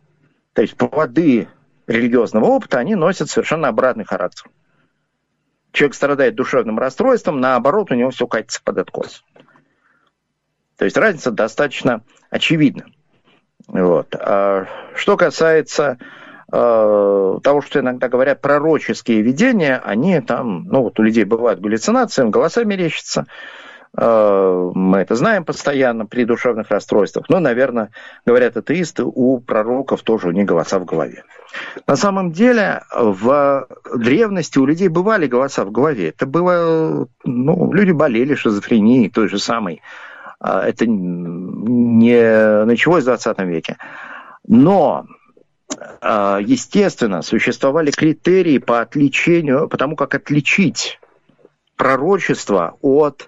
То 0.53 0.63
есть 0.63 0.75
плоды 0.75 1.47
религиозного 1.85 2.45
опыта, 2.45 2.79
они 2.79 2.95
носят 2.95 3.29
совершенно 3.29 3.67
обратный 3.67 4.05
характер 4.05 4.49
человек 5.71 5.95
страдает 5.95 6.35
душевным 6.35 6.79
расстройством, 6.79 7.39
наоборот, 7.39 7.91
у 7.91 7.95
него 7.95 8.09
все 8.09 8.27
катится 8.27 8.61
под 8.63 8.79
откос. 8.79 9.23
То 10.77 10.85
есть 10.85 10.97
разница 10.97 11.31
достаточно 11.31 12.03
очевидна. 12.29 12.85
Вот. 13.67 14.15
А 14.15 14.67
что 14.95 15.17
касается 15.17 15.97
э, 16.51 17.39
того, 17.43 17.61
что 17.61 17.79
иногда 17.79 18.07
говорят 18.07 18.41
пророческие 18.41 19.21
видения, 19.21 19.81
они 19.83 20.21
там, 20.21 20.65
ну 20.65 20.83
вот 20.83 20.99
у 20.99 21.03
людей 21.03 21.25
бывают 21.25 21.59
галлюцинации, 21.59 22.29
голоса 22.29 22.63
мерещатся, 22.63 23.25
мы 23.99 24.99
это 24.99 25.15
знаем 25.15 25.43
постоянно 25.43 26.05
при 26.05 26.23
душевных 26.23 26.69
расстройствах. 26.69 27.29
Но, 27.29 27.39
наверное, 27.39 27.89
говорят 28.27 28.55
атеисты, 28.55 29.03
у 29.03 29.39
пророков 29.39 30.03
тоже 30.03 30.27
у 30.27 30.31
них 30.31 30.45
голоса 30.45 30.77
в 30.77 30.85
голове. 30.85 31.23
На 31.87 31.95
самом 31.95 32.31
деле, 32.31 32.83
в 32.93 33.67
древности 33.95 34.59
у 34.59 34.67
людей 34.67 34.87
бывали 34.87 35.25
голоса 35.25 35.65
в 35.65 35.71
голове. 35.71 36.09
Это 36.09 36.27
было, 36.27 37.07
ну, 37.23 37.73
люди 37.73 37.91
болели 37.91 38.35
шизофренией 38.35 39.09
той 39.09 39.29
же 39.29 39.39
самой. 39.39 39.81
А, 40.39 40.67
это 40.67 40.85
не 40.85 42.65
началось 42.65 43.03
в 43.03 43.07
20 43.07 43.39
веке. 43.39 43.77
Но 44.47 45.07
а, 46.01 46.39
естественно, 46.39 47.21
существовали 47.21 47.91
критерии 47.91 48.59
по 48.59 48.81
отличению, 48.81 49.67
потому 49.67 49.95
как 49.95 50.15
отличить 50.15 50.99
пророчество 51.75 52.77
от 52.81 53.25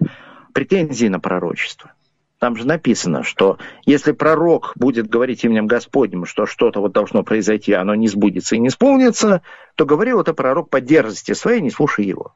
претензии 0.52 1.06
на 1.06 1.20
пророчество. 1.20 1.92
Там 2.40 2.56
же 2.56 2.66
написано, 2.66 3.22
что 3.22 3.58
если 3.84 4.12
пророк 4.12 4.72
будет 4.74 5.10
говорить 5.10 5.44
именем 5.44 5.66
Господним, 5.66 6.24
что 6.24 6.46
что-то 6.46 6.80
вот 6.80 6.92
должно 6.92 7.22
произойти, 7.22 7.74
оно 7.74 7.94
не 7.94 8.08
сбудется 8.08 8.56
и 8.56 8.58
не 8.58 8.68
исполнится, 8.68 9.42
то 9.74 9.84
говорил 9.84 10.22
это 10.22 10.32
пророк 10.32 10.70
по 10.70 10.80
дерзости 10.80 11.34
своей, 11.34 11.60
не 11.60 11.70
слушай 11.70 12.06
его. 12.06 12.32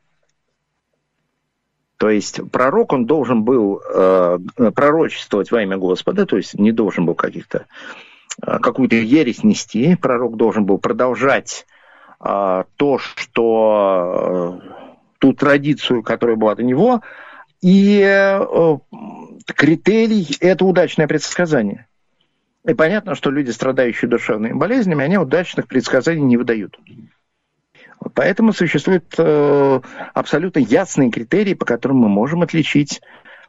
То 1.96 2.10
есть 2.10 2.40
пророк, 2.50 2.92
он 2.92 3.06
должен 3.06 3.44
был 3.44 3.80
э, 3.80 4.38
пророчествовать 4.74 5.50
во 5.50 5.62
имя 5.62 5.78
Господа, 5.78 6.26
то 6.26 6.36
есть 6.36 6.52
не 6.52 6.70
должен 6.70 7.06
был 7.06 7.14
каких-то 7.14 7.64
э, 8.46 8.58
какую-то 8.58 8.96
ересь 8.96 9.42
нести, 9.42 9.96
пророк 9.96 10.36
должен 10.36 10.66
был 10.66 10.76
продолжать 10.76 11.66
э, 12.20 12.64
то, 12.76 12.98
что 12.98 14.60
э, 14.60 14.68
ту 15.18 15.32
традицию, 15.32 16.02
которая 16.02 16.36
была 16.36 16.54
до 16.56 16.62
него, 16.62 17.00
и 17.60 18.00
э, 18.02 18.78
критерий– 19.54 20.36
это 20.40 20.64
удачное 20.64 21.06
предсказание. 21.06 21.86
И 22.66 22.74
понятно, 22.74 23.14
что 23.14 23.30
люди, 23.30 23.50
страдающие 23.50 24.08
душевными 24.08 24.54
болезнями, 24.54 25.04
они 25.04 25.18
удачных 25.18 25.66
предсказаний 25.66 26.22
не 26.22 26.36
выдают. 26.36 26.78
Поэтому 28.14 28.52
существуют 28.52 29.14
э, 29.18 29.80
абсолютно 30.14 30.60
ясные 30.60 31.10
критерии, 31.10 31.54
по 31.54 31.64
которым 31.64 31.98
мы 31.98 32.08
можем 32.08 32.42
отличить 32.42 33.00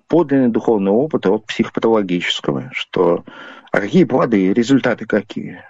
подлинный 0.07 0.49
духовный 0.49 0.91
опыт 0.91 1.25
от 1.25 1.45
психопатологического. 1.45 2.69
Что, 2.73 3.23
а 3.71 3.81
какие 3.81 4.03
плоды, 4.03 4.53
результаты 4.53 5.05
какие? 5.05 5.63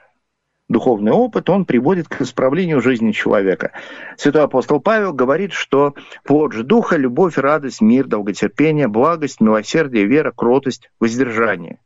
Духовный 0.68 1.12
опыт, 1.12 1.50
он 1.50 1.66
приводит 1.66 2.08
к 2.08 2.22
исправлению 2.22 2.82
жизни 2.82 3.12
человека. 3.12 3.72
Святой 4.18 4.44
апостол 4.44 4.80
Павел 4.80 5.14
говорит, 5.14 5.54
что 5.54 5.94
плод 6.24 6.54
же 6.54 6.64
духа– 6.64 6.96
любовь, 6.98 7.38
радость, 7.38 7.82
мир, 7.82 8.08
долготерпение, 8.08 8.88
благость, 8.88 9.42
милосердие, 9.42 10.06
вера, 10.06 10.32
кротость, 10.32 10.90
воздержание. 11.00 11.80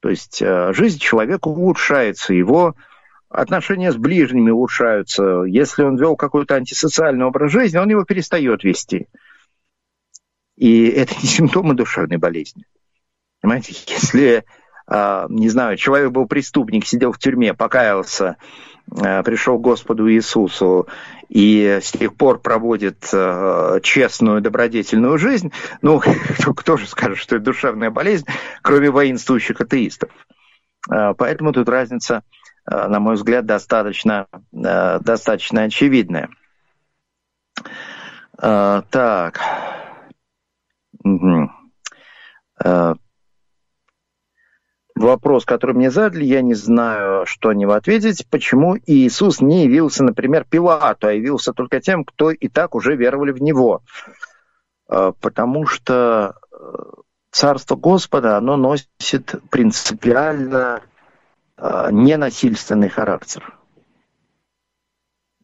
То 0.00 0.08
есть 0.08 0.40
э, 0.40 0.72
жизнь 0.72 0.98
человека 0.98 1.48
улучшается, 1.48 2.32
его 2.32 2.74
отношения 3.28 3.92
с 3.92 3.96
ближними 3.96 4.50
улучшаются. 4.50 5.42
Если 5.42 5.82
он 5.82 5.96
вел 5.96 6.16
какой-то 6.16 6.54
антисоциальный 6.54 7.26
образ 7.26 7.52
жизни, 7.52 7.78
он 7.78 7.90
его 7.90 8.04
перестает 8.04 8.64
вести. 8.64 9.08
И 10.56 10.86
это 10.88 11.14
не 11.14 11.28
симптомы 11.28 11.74
душевной 11.74 12.16
болезни. 12.16 12.64
Понимаете, 13.40 13.74
если 13.86 14.44
не 14.90 15.48
знаю, 15.48 15.76
человек 15.76 16.12
был 16.12 16.26
преступник, 16.26 16.86
сидел 16.86 17.12
в 17.12 17.18
тюрьме, 17.18 17.52
покаялся, 17.52 18.36
а, 18.90 19.22
пришел 19.22 19.58
к 19.58 19.62
Господу 19.62 20.10
Иисусу 20.10 20.88
и 21.28 21.78
с 21.82 21.92
тех 21.92 22.14
пор 22.14 22.40
проводит 22.40 23.08
а, 23.12 23.80
честную, 23.80 24.40
добродетельную 24.40 25.18
жизнь, 25.18 25.52
ну, 25.82 26.00
кто 26.56 26.76
же 26.76 26.86
скажет, 26.86 27.18
что 27.18 27.36
это 27.36 27.44
душевная 27.44 27.90
болезнь, 27.90 28.26
кроме 28.62 28.90
воинствующих 28.90 29.60
атеистов. 29.60 30.10
Поэтому 30.86 31.52
тут 31.52 31.68
разница, 31.68 32.22
на 32.64 32.98
мой 32.98 33.16
взгляд, 33.16 33.44
достаточно, 33.44 34.26
достаточно 34.52 35.64
очевидная. 35.64 36.30
Так. 38.40 39.40
Угу 41.04 41.50
вопрос, 44.98 45.44
который 45.44 45.74
мне 45.74 45.90
задали, 45.90 46.24
я 46.24 46.42
не 46.42 46.54
знаю, 46.54 47.26
что 47.26 47.50
они 47.50 47.64
ответить. 47.64 48.26
Почему 48.30 48.76
Иисус 48.86 49.40
не 49.40 49.64
явился, 49.64 50.04
например, 50.04 50.44
Пилату, 50.48 51.08
а 51.08 51.12
явился 51.12 51.52
только 51.52 51.80
тем, 51.80 52.04
кто 52.04 52.30
и 52.30 52.48
так 52.48 52.74
уже 52.74 52.96
веровали 52.96 53.32
в 53.32 53.40
Него? 53.42 53.82
А, 54.88 55.12
потому 55.12 55.66
что 55.66 56.34
э, 56.52 56.56
Царство 57.30 57.76
Господа, 57.76 58.36
оно 58.36 58.56
носит 58.56 59.34
принципиально 59.50 60.82
а, 61.56 61.90
ненасильственный 61.90 62.88
характер. 62.88 63.54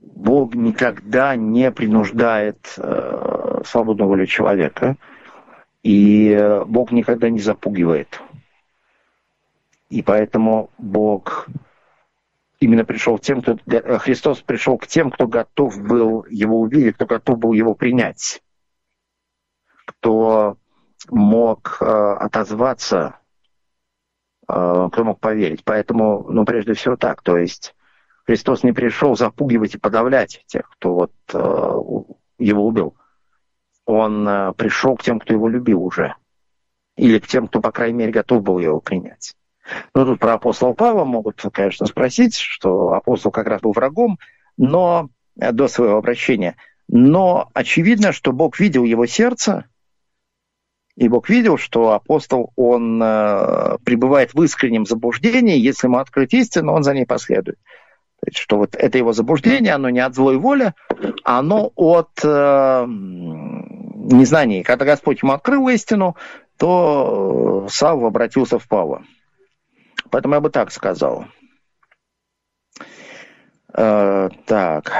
Бог 0.00 0.54
никогда 0.54 1.34
не 1.36 1.70
принуждает 1.70 2.74
э, 2.76 3.62
свободную 3.64 4.08
волю 4.08 4.26
человека, 4.26 4.96
и 5.82 6.30
э, 6.30 6.64
Бог 6.64 6.92
никогда 6.92 7.28
не 7.30 7.40
запугивает. 7.40 8.20
И 9.88 10.02
поэтому 10.02 10.70
Бог 10.78 11.48
именно 12.60 12.84
пришел 12.84 13.18
к 13.18 13.22
тем, 13.22 13.42
кто... 13.42 13.58
Христос 13.98 14.40
пришел 14.40 14.78
к 14.78 14.86
тем, 14.86 15.10
кто 15.10 15.26
готов 15.26 15.80
был 15.80 16.24
его 16.28 16.60
увидеть, 16.60 16.96
кто 16.96 17.06
готов 17.06 17.38
был 17.38 17.52
его 17.52 17.74
принять, 17.74 18.42
кто 19.86 20.56
мог 21.10 21.78
э, 21.80 21.84
отозваться, 21.84 23.18
э, 24.48 24.88
кто 24.92 25.04
мог 25.04 25.20
поверить. 25.20 25.64
Поэтому, 25.64 26.26
ну, 26.30 26.44
прежде 26.44 26.74
всего 26.74 26.96
так, 26.96 27.22
то 27.22 27.36
есть 27.36 27.74
Христос 28.26 28.62
не 28.62 28.72
пришел 28.72 29.16
запугивать 29.16 29.74
и 29.74 29.78
подавлять 29.78 30.44
тех, 30.46 30.68
кто 30.70 30.94
вот 30.94 31.12
э, 31.32 31.38
его 32.38 32.66
убил. 32.66 32.96
Он 33.84 34.26
э, 34.26 34.52
пришел 34.54 34.96
к 34.96 35.02
тем, 35.02 35.20
кто 35.20 35.34
его 35.34 35.48
любил 35.48 35.82
уже. 35.84 36.14
Или 36.96 37.18
к 37.18 37.26
тем, 37.26 37.48
кто, 37.48 37.60
по 37.60 37.70
крайней 37.72 37.98
мере, 37.98 38.12
готов 38.12 38.42
был 38.42 38.58
его 38.58 38.80
принять. 38.80 39.36
Ну, 39.94 40.04
тут 40.04 40.20
про 40.20 40.34
апостола 40.34 40.72
Павла 40.72 41.04
могут, 41.04 41.42
конечно, 41.52 41.86
спросить, 41.86 42.36
что 42.36 42.92
апостол 42.92 43.30
как 43.30 43.46
раз 43.46 43.60
был 43.60 43.72
врагом, 43.72 44.18
но 44.56 45.08
э, 45.40 45.52
до 45.52 45.68
своего 45.68 45.96
обращения. 45.96 46.56
Но 46.88 47.48
очевидно, 47.54 48.12
что 48.12 48.32
Бог 48.32 48.60
видел 48.60 48.84
его 48.84 49.06
сердце, 49.06 49.64
и 50.96 51.08
Бог 51.08 51.28
видел, 51.28 51.56
что 51.56 51.92
апостол, 51.92 52.52
он 52.54 53.02
э, 53.02 53.78
пребывает 53.84 54.32
в 54.32 54.42
искреннем 54.42 54.86
заблуждении, 54.86 55.58
если 55.58 55.88
ему 55.88 55.98
открыть 55.98 56.34
истину, 56.34 56.72
он 56.72 56.84
за 56.84 56.94
ней 56.94 57.04
последует. 57.04 57.58
То 58.20 58.28
есть, 58.28 58.38
что 58.38 58.58
вот 58.58 58.76
это 58.76 58.96
его 58.96 59.12
заблуждение, 59.12 59.74
оно 59.74 59.90
не 59.90 59.98
от 59.98 60.14
злой 60.14 60.38
воли, 60.38 60.72
оно 61.24 61.72
от 61.74 62.10
э, 62.22 62.84
незнания. 62.86 64.62
Когда 64.62 64.84
Господь 64.84 65.22
ему 65.22 65.32
открыл 65.32 65.68
истину, 65.68 66.16
то 66.58 67.64
э, 67.66 67.68
Савва 67.70 68.08
обратился 68.08 68.60
в 68.60 68.68
Павла. 68.68 69.02
Поэтому 70.14 70.36
я 70.36 70.40
бы 70.40 70.48
так 70.48 70.70
сказал. 70.70 71.26
Э, 73.76 74.28
так. 74.46 74.92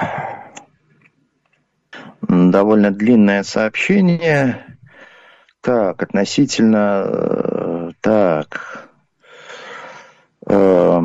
Довольно 2.23 2.91
длинное 2.91 3.45
сообщение. 3.45 4.77
Так, 5.61 6.03
относительно... 6.03 7.05
Э, 7.07 7.91
так. 8.01 8.89
Э, 10.49 11.01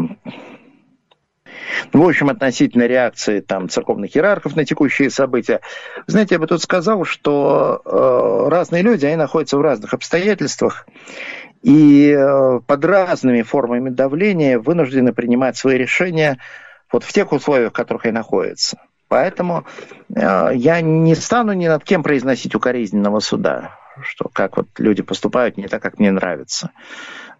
в 1.94 2.02
общем, 2.02 2.30
относительно 2.30 2.88
реакции 2.88 3.42
там, 3.42 3.70
церковных 3.70 4.18
иерархов 4.18 4.56
на 4.56 4.66
текущие 4.66 5.12
события. 5.12 5.62
Знаете, 6.08 6.34
я 6.34 6.40
бы 6.40 6.48
тут 6.48 6.64
сказал, 6.64 7.06
что 7.06 7.84
э, 7.86 8.50
разные 8.50 8.82
люди, 8.82 9.06
они 9.06 9.18
находятся 9.18 9.58
в 9.58 9.62
разных 9.62 9.94
обстоятельствах 9.94 10.88
и 11.62 12.16
э, 12.18 12.60
под 12.66 12.86
разными 12.86 13.42
формами 13.42 13.90
давления 13.90 14.60
вынуждены 14.60 15.14
принимать 15.14 15.58
свои 15.58 15.78
решения 15.78 16.38
вот 16.92 17.04
в 17.04 17.12
тех 17.12 17.32
условиях, 17.32 17.72
в 17.72 17.76
которых 17.76 18.06
они 18.06 18.14
находятся. 18.14 18.80
Поэтому 19.08 19.66
э, 20.14 20.52
я 20.56 20.82
не 20.82 21.16
стану 21.16 21.54
ни 21.54 21.68
над 21.68 21.84
кем 21.84 22.04
произносить 22.04 22.56
укоризненного 22.56 23.20
суда, 23.20 23.72
что 24.02 24.30
как 24.32 24.58
вот 24.58 24.68
люди 24.78 25.02
поступают 25.02 25.58
не 25.58 25.68
так, 25.68 25.82
как 25.82 26.00
мне 26.00 26.12
нравится. 26.12 26.72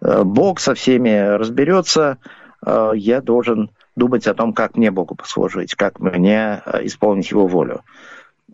Э, 0.02 0.22
Бог 0.22 0.60
со 0.60 0.74
всеми 0.74 1.36
разберется, 1.36 2.18
я 2.62 3.22
должен 3.22 3.70
думать 3.96 4.26
о 4.26 4.34
том, 4.34 4.52
как 4.52 4.76
мне 4.76 4.90
Богу 4.90 5.14
послужить, 5.14 5.74
как 5.74 5.98
мне 5.98 6.60
исполнить 6.82 7.30
Его 7.30 7.46
волю. 7.46 7.84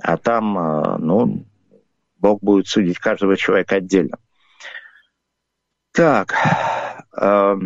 А 0.01 0.17
там, 0.17 0.99
ну, 1.01 1.45
Бог 2.21 2.39
будет 2.41 2.69
судить 2.69 3.01
каждого 3.01 3.37
человека 3.37 3.75
отдельно. 3.75 4.19
Так. 5.97 6.35
Э, 7.19 7.57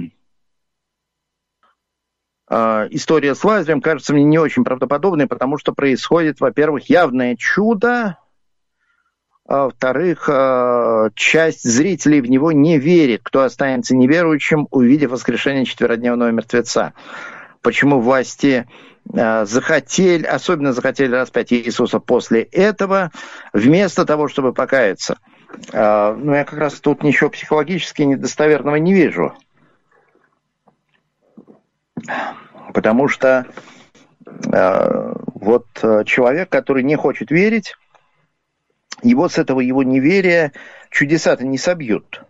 э, 2.49 2.89
история 2.91 3.35
с 3.35 3.43
Лазарем 3.43 3.81
кажется 3.81 4.13
мне 4.15 4.23
не 4.23 4.39
очень 4.39 4.63
правдоподобной, 4.63 5.27
потому 5.27 5.59
что 5.59 5.73
происходит, 5.73 6.39
во-первых, 6.39 6.89
явное 6.89 7.35
чудо, 7.35 8.19
а 9.49 9.65
во-вторых, 9.65 10.29
э, 10.29 11.11
часть 11.17 11.65
зрителей 11.65 12.21
в 12.21 12.31
него 12.31 12.53
не 12.53 12.79
верит, 12.79 13.23
кто 13.25 13.43
останется 13.43 13.97
неверующим, 13.97 14.69
увидев 14.71 15.11
воскрешение 15.11 15.65
четверодневного 15.65 16.31
мертвеца. 16.31 16.93
Почему 17.63 17.99
власти 17.99 18.69
э, 19.13 19.45
захотели, 19.45 20.25
особенно 20.25 20.73
захотели 20.73 21.17
распять 21.17 21.53
Иисуса 21.53 21.99
после 21.99 22.43
этого, 22.43 23.11
вместо 23.53 24.05
того, 24.05 24.29
чтобы 24.29 24.53
покаяться– 24.53 25.19
а, 25.73 26.15
ну, 26.15 26.35
я 26.35 26.45
как 26.45 26.59
раз 26.59 26.81
тут 26.81 27.03
ничего 27.03 27.31
психологически 27.31 28.03
недостоверного 28.03 28.77
не 28.77 28.95
вижу. 28.95 29.35
Потому 32.73 33.09
что 33.09 33.47
э, 34.53 35.15
вот 35.35 35.67
человек, 36.07 36.49
который 36.49 36.83
не 36.83 36.97
хочет 36.97 37.31
верить, 37.31 37.75
его 39.03 39.29
с 39.29 39.39
этого 39.39 39.61
его 39.61 39.83
неверия 39.83 40.53
чудеса-то 40.91 41.45
не 41.45 41.59
собьют. 41.59 42.23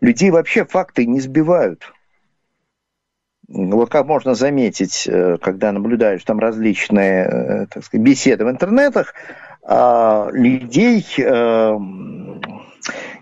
Людей 0.00 0.30
вообще 0.30 0.64
факты 0.64 1.06
не 1.06 1.20
сбивают. 1.20 1.92
Вот 3.48 3.90
как 3.90 4.06
можно 4.06 4.34
заметить, 4.34 5.08
э, 5.08 5.36
когда 5.38 5.72
наблюдаешь 5.72 6.22
там 6.24 6.38
различные 6.38 7.24
э, 7.24 7.66
так 7.66 7.84
сказать, 7.84 8.06
беседы 8.06 8.44
в 8.44 8.50
интернетах, 8.50 9.12
а, 9.12 9.49
людей 9.70 11.06
э, 11.18 11.78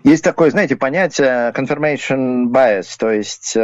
есть 0.03 0.23
такое, 0.23 0.49
знаете, 0.49 0.75
понятие 0.75 1.51
confirmation 1.55 2.45
bias, 2.47 2.95
то 2.97 3.11
есть 3.11 3.57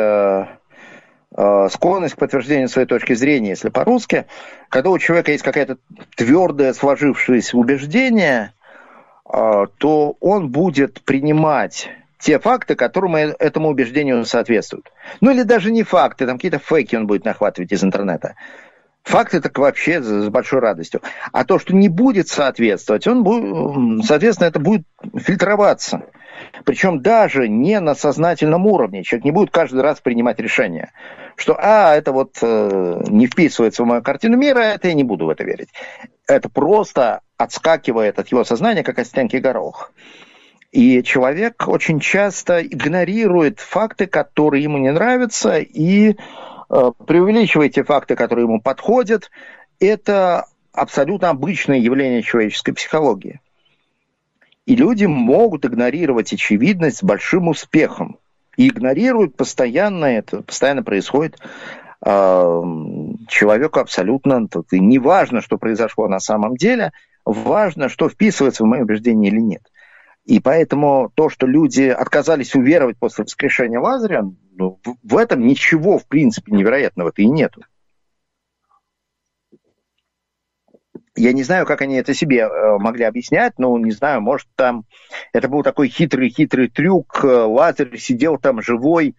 склонность 1.74 2.16
к 2.16 2.18
подтверждению 2.18 2.70
своей 2.70 2.88
точки 2.88 3.14
зрения, 3.14 3.50
если 3.50 3.70
по-русски, 3.70 4.26
когда 4.70 4.90
у 4.90 4.98
человека 5.00 5.32
есть 5.32 5.44
какая-то 5.44 5.78
твердое 6.16 6.72
сложившееся 6.72 7.58
убеждение, 7.58 8.54
то 9.26 10.16
он 10.22 10.50
будет 10.50 11.02
принимать 11.02 11.90
те 12.20 12.40
факты, 12.40 12.76
которым 12.76 13.16
этому 13.16 13.70
убеждению 13.70 14.24
соответствуют. 14.24 14.92
Ну 15.20 15.32
или 15.32 15.44
даже 15.44 15.72
не 15.72 15.84
факты, 15.84 16.26
там 16.26 16.38
какие-то 16.38 16.60
фейки 16.60 16.96
он 16.96 17.06
будет 17.06 17.26
нахватывать 17.26 17.72
из 17.74 17.84
интернета. 17.84 18.36
Факты 19.06 19.40
так 19.40 19.56
вообще 19.60 20.02
с 20.02 20.30
большой 20.30 20.62
радостью. 20.62 21.02
А 21.32 21.46
то, 21.46 21.60
что 21.60 21.76
не 21.76 21.90
будет 21.90 22.28
соответствовать, 22.28 23.06
он 23.06 23.24
будет, 23.24 24.04
соответственно, 24.04 24.48
это 24.48 24.60
будет 24.60 24.88
фильтроваться. 25.16 26.08
Причем 26.66 27.02
даже 27.02 27.48
не 27.48 27.80
на 27.80 27.94
сознательном 27.94 28.66
уровне. 28.66 29.04
Человек 29.04 29.26
не 29.26 29.32
будет 29.32 29.52
каждый 29.52 29.82
раз 29.82 30.02
принимать 30.02 30.40
решение, 30.40 30.92
что, 31.36 31.56
а, 31.58 31.96
это 31.96 32.12
вот 32.12 32.40
э, 32.42 33.04
не 33.08 33.28
вписывается 33.28 33.84
в 33.84 33.86
мою 33.86 34.02
картину 34.02 34.38
мира, 34.38 34.60
это 34.60 34.88
я 34.88 34.96
не 34.96 35.04
буду 35.04 35.28
в 35.28 35.30
это 35.30 35.44
верить. 35.44 35.70
Это 36.28 36.50
просто 36.50 37.22
отскакивает 37.38 38.18
от 38.18 38.30
его 38.30 38.44
сознания, 38.44 38.82
как 38.82 38.98
от 38.98 39.06
стенки 39.06 39.36
горох. 39.36 39.92
И 40.72 41.04
человек 41.04 41.68
очень 41.68 42.00
часто 42.00 42.66
игнорирует 42.66 43.60
факты, 43.60 44.08
которые 44.08 44.64
ему 44.64 44.80
не 44.80 44.92
нравятся, 44.92 45.60
и 45.60 46.16
преувеличивает 46.68 47.74
те 47.74 47.84
факты, 47.84 48.16
которые 48.16 48.46
ему 48.46 48.62
подходят. 48.62 49.32
Это 49.80 50.46
абсолютно 50.74 51.30
обычное 51.30 51.78
явление 51.78 52.22
человеческой 52.22 52.74
психологии. 52.74 53.40
И 54.66 54.76
люди 54.76 55.06
могут 55.06 55.66
игнорировать 55.66 56.34
очевидность 56.34 56.98
с 56.98 57.04
большим 57.04 57.50
успехом. 57.50 58.18
И 58.58 58.70
игнорируют 58.70 59.36
постоянно 59.36 60.06
это, 60.06 60.42
постоянно 60.42 60.82
происходит. 60.82 61.38
Э, 62.04 62.62
человеку 63.28 63.80
абсолютно 63.80 64.48
не 64.72 65.00
важно, 65.00 65.42
что 65.42 65.58
произошло 65.58 66.08
на 66.08 66.20
самом 66.20 66.56
деле, 66.56 66.92
важно, 67.26 67.90
что 67.90 68.10
вписывается 68.10 68.64
в 68.64 68.68
мои 68.68 68.82
убеждения 68.82 69.28
или 69.28 69.40
нет. 69.40 69.62
И 70.26 70.40
поэтому 70.40 71.12
то, 71.14 71.30
что 71.30 71.46
люди 71.46 71.84
отказались 71.84 72.56
уверовать 72.56 72.98
после 72.98 73.26
воскрешения 73.26 73.80
Лазаря, 73.80 74.24
в, 74.58 74.96
в 75.04 75.18
этом 75.18 75.46
ничего, 75.46 75.98
в 75.98 76.08
принципе, 76.08 76.52
невероятного-то 76.52 77.22
и 77.22 77.28
нету. 77.28 77.62
Я 81.18 81.32
не 81.32 81.44
знаю, 81.44 81.66
как 81.66 81.82
они 81.82 81.96
это 81.96 82.14
себе 82.14 82.40
э, 82.40 82.78
могли 82.78 83.06
объяснять, 83.06 83.54
но 83.58 83.78
не 83.78 83.92
знаю, 83.92 84.22
может 84.22 84.48
там 84.56 84.84
это 85.32 85.48
был 85.48 85.64
такой 85.64 85.88
хитрый-хитрый 85.88 86.70
трюк, 86.70 87.24
э, 87.24 87.28
Лазарь 87.28 87.98
сидел 87.98 88.38
там 88.38 88.62
живой, 88.62 89.16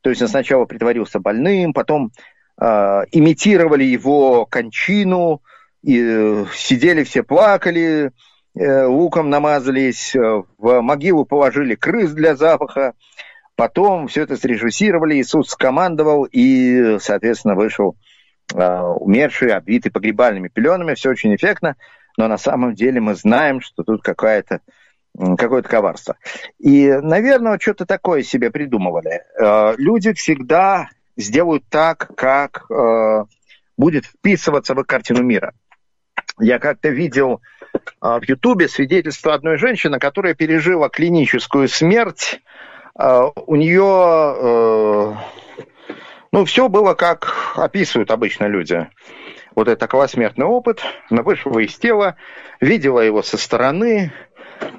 то 0.00 0.10
есть 0.10 0.22
он 0.22 0.28
сначала 0.28 0.64
притворился 0.64 1.18
больным, 1.18 1.72
потом 1.72 2.12
э, 2.60 2.64
имитировали 3.10 3.82
его 3.82 4.46
кончину, 4.46 5.42
и 5.82 6.00
э, 6.00 6.44
сидели 6.54 7.02
все 7.02 7.24
плакали, 7.24 8.12
Э, 8.58 8.86
луком 8.86 9.30
намазались, 9.30 10.14
э, 10.14 10.42
в 10.58 10.80
могилу 10.80 11.24
положили 11.24 11.76
крыс 11.76 12.10
для 12.10 12.34
запаха, 12.34 12.94
потом 13.60 14.08
все 14.08 14.22
это 14.22 14.38
срежиссировали, 14.38 15.16
Иисус 15.16 15.50
скомандовал, 15.50 16.24
и, 16.24 16.96
соответственно, 16.98 17.54
вышел 17.54 17.94
э, 18.54 18.80
умерший, 18.80 19.52
обвитый 19.52 19.92
погребальными 19.92 20.48
пеленами, 20.48 20.94
все 20.94 21.10
очень 21.10 21.34
эффектно, 21.34 21.76
но 22.16 22.26
на 22.26 22.38
самом 22.38 22.74
деле 22.74 23.02
мы 23.02 23.14
знаем, 23.14 23.60
что 23.60 23.82
тут 23.82 24.02
какая-то 24.02 24.60
какое-то 25.36 25.68
коварство. 25.68 26.16
И, 26.58 26.88
наверное, 26.88 27.58
что-то 27.58 27.84
такое 27.84 28.22
себе 28.22 28.50
придумывали. 28.50 29.24
Люди 29.76 30.14
всегда 30.14 30.88
сделают 31.18 31.64
так, 31.68 32.08
как 32.16 32.66
будет 33.76 34.06
вписываться 34.06 34.74
в 34.74 34.80
их 34.80 34.86
картину 34.86 35.22
мира. 35.22 35.52
Я 36.38 36.58
как-то 36.60 36.88
видел 36.88 37.42
в 38.00 38.22
Ютубе 38.26 38.68
свидетельство 38.68 39.34
одной 39.34 39.58
женщины, 39.58 39.98
которая 39.98 40.32
пережила 40.34 40.88
клиническую 40.88 41.68
смерть. 41.68 42.40
А, 42.94 43.30
у 43.46 43.56
нее, 43.56 44.34
э, 44.38 45.14
ну, 46.32 46.44
все 46.44 46.68
было 46.68 46.94
как 46.94 47.54
описывают 47.56 48.10
обычно 48.10 48.46
люди. 48.46 48.88
Вот 49.54 49.68
это 49.68 49.86
околосмертный 49.86 50.46
опыт. 50.46 50.82
Она 51.10 51.22
вышла 51.22 51.58
из 51.58 51.76
тела, 51.76 52.16
видела 52.60 53.00
его 53.00 53.22
со 53.22 53.36
стороны, 53.36 54.12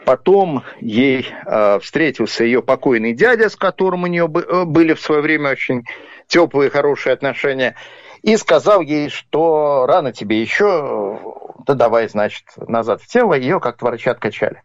Потом 0.05 0.63
ей 0.79 1.27
э, 1.45 1.79
встретился 1.79 2.43
ее 2.43 2.61
покойный 2.61 3.13
дядя, 3.13 3.49
с 3.49 3.55
которым 3.55 4.03
у 4.03 4.07
нее 4.07 4.25
э, 4.31 4.65
были 4.65 4.93
в 4.93 5.01
свое 5.01 5.21
время 5.21 5.51
очень 5.51 5.85
теплые, 6.27 6.69
хорошие 6.69 7.13
отношения 7.13 7.75
и 8.21 8.37
сказал 8.37 8.81
ей, 8.81 9.09
что 9.09 9.85
рано 9.87 10.11
тебе 10.13 10.41
еще, 10.41 11.19
да 11.65 11.73
давай, 11.73 12.07
значит, 12.07 12.45
назад 12.57 13.01
в 13.01 13.07
тело, 13.07 13.33
ее 13.33 13.59
как-то 13.59 13.85
врачи 13.85 14.09
откачали. 14.09 14.61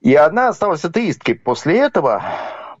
И 0.00 0.14
она 0.14 0.48
осталась 0.48 0.84
атеисткой 0.84 1.34
после 1.34 1.78
этого, 1.78 2.22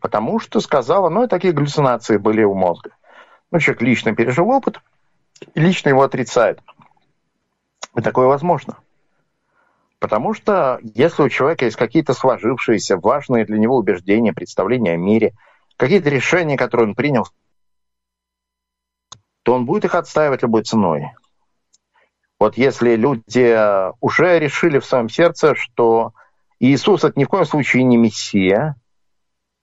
потому 0.00 0.38
что 0.38 0.60
сказала, 0.60 1.08
ну 1.08 1.24
и 1.24 1.28
такие 1.28 1.52
галлюцинации 1.52 2.18
были 2.18 2.42
у 2.42 2.54
мозга. 2.54 2.90
Ну, 3.50 3.58
человек 3.58 3.82
лично 3.82 4.14
пережил 4.14 4.48
опыт, 4.50 4.80
и 5.54 5.60
лично 5.60 5.90
его 5.90 6.02
отрицает. 6.02 6.60
И 7.96 8.00
такое 8.00 8.26
возможно. 8.26 8.78
Потому 9.98 10.34
что 10.34 10.78
если 10.82 11.22
у 11.22 11.28
человека 11.28 11.64
есть 11.64 11.76
какие-то 11.76 12.12
сложившиеся, 12.12 12.98
важные 12.98 13.46
для 13.46 13.58
него 13.58 13.76
убеждения, 13.76 14.32
представления 14.32 14.92
о 14.92 14.98
мире, 14.98 15.32
какие-то 15.76 16.10
решения, 16.10 16.56
которые 16.56 16.88
он 16.88 16.94
принял 16.94 17.26
то 19.46 19.54
он 19.54 19.64
будет 19.64 19.84
их 19.84 19.94
отстаивать 19.94 20.42
любой 20.42 20.64
ценой. 20.64 21.12
Вот 22.40 22.58
если 22.58 22.96
люди 22.96 23.56
уже 24.00 24.40
решили 24.40 24.80
в 24.80 24.84
своем 24.84 25.08
сердце, 25.08 25.54
что 25.54 26.14
Иисус 26.58 27.04
это 27.04 27.18
ни 27.18 27.24
в 27.24 27.28
коем 27.28 27.44
случае 27.44 27.84
не 27.84 27.96
Мессия, 27.96 28.76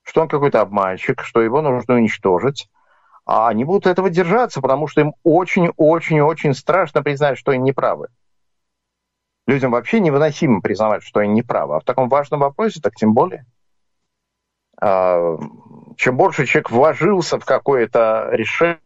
что 0.04 0.22
он 0.22 0.28
какой-то 0.28 0.62
обманщик, 0.62 1.24
что 1.24 1.42
его 1.42 1.62
нужно 1.62 1.96
уничтожить, 1.96 2.70
а 3.26 3.48
они 3.48 3.64
будут 3.64 3.88
этого 3.88 4.10
держаться, 4.10 4.62
потому 4.62 4.88
что 4.88 5.02
им 5.02 5.14
очень-очень-очень 5.24 6.54
страшно 6.54 7.02
признать, 7.02 7.38
что 7.38 7.52
они 7.52 7.64
неправы. 7.64 8.10
Людям 9.48 9.72
вообще 9.72 10.00
невыносимо 10.00 10.62
признавать, 10.62 11.04
что 11.04 11.20
они 11.20 11.34
неправы. 11.34 11.76
А 11.76 11.80
в 11.80 11.84
таком 11.84 12.10
важном 12.10 12.42
вопросе, 12.42 12.80
так 12.82 12.96
тем 12.96 13.14
более. 13.14 13.46
А, 14.80 15.38
чем 15.98 16.18
больше 16.18 16.46
человек 16.46 16.72
вложился 16.72 17.40
в 17.40 17.46
какое-то 17.46 18.30
решение, 18.32 18.80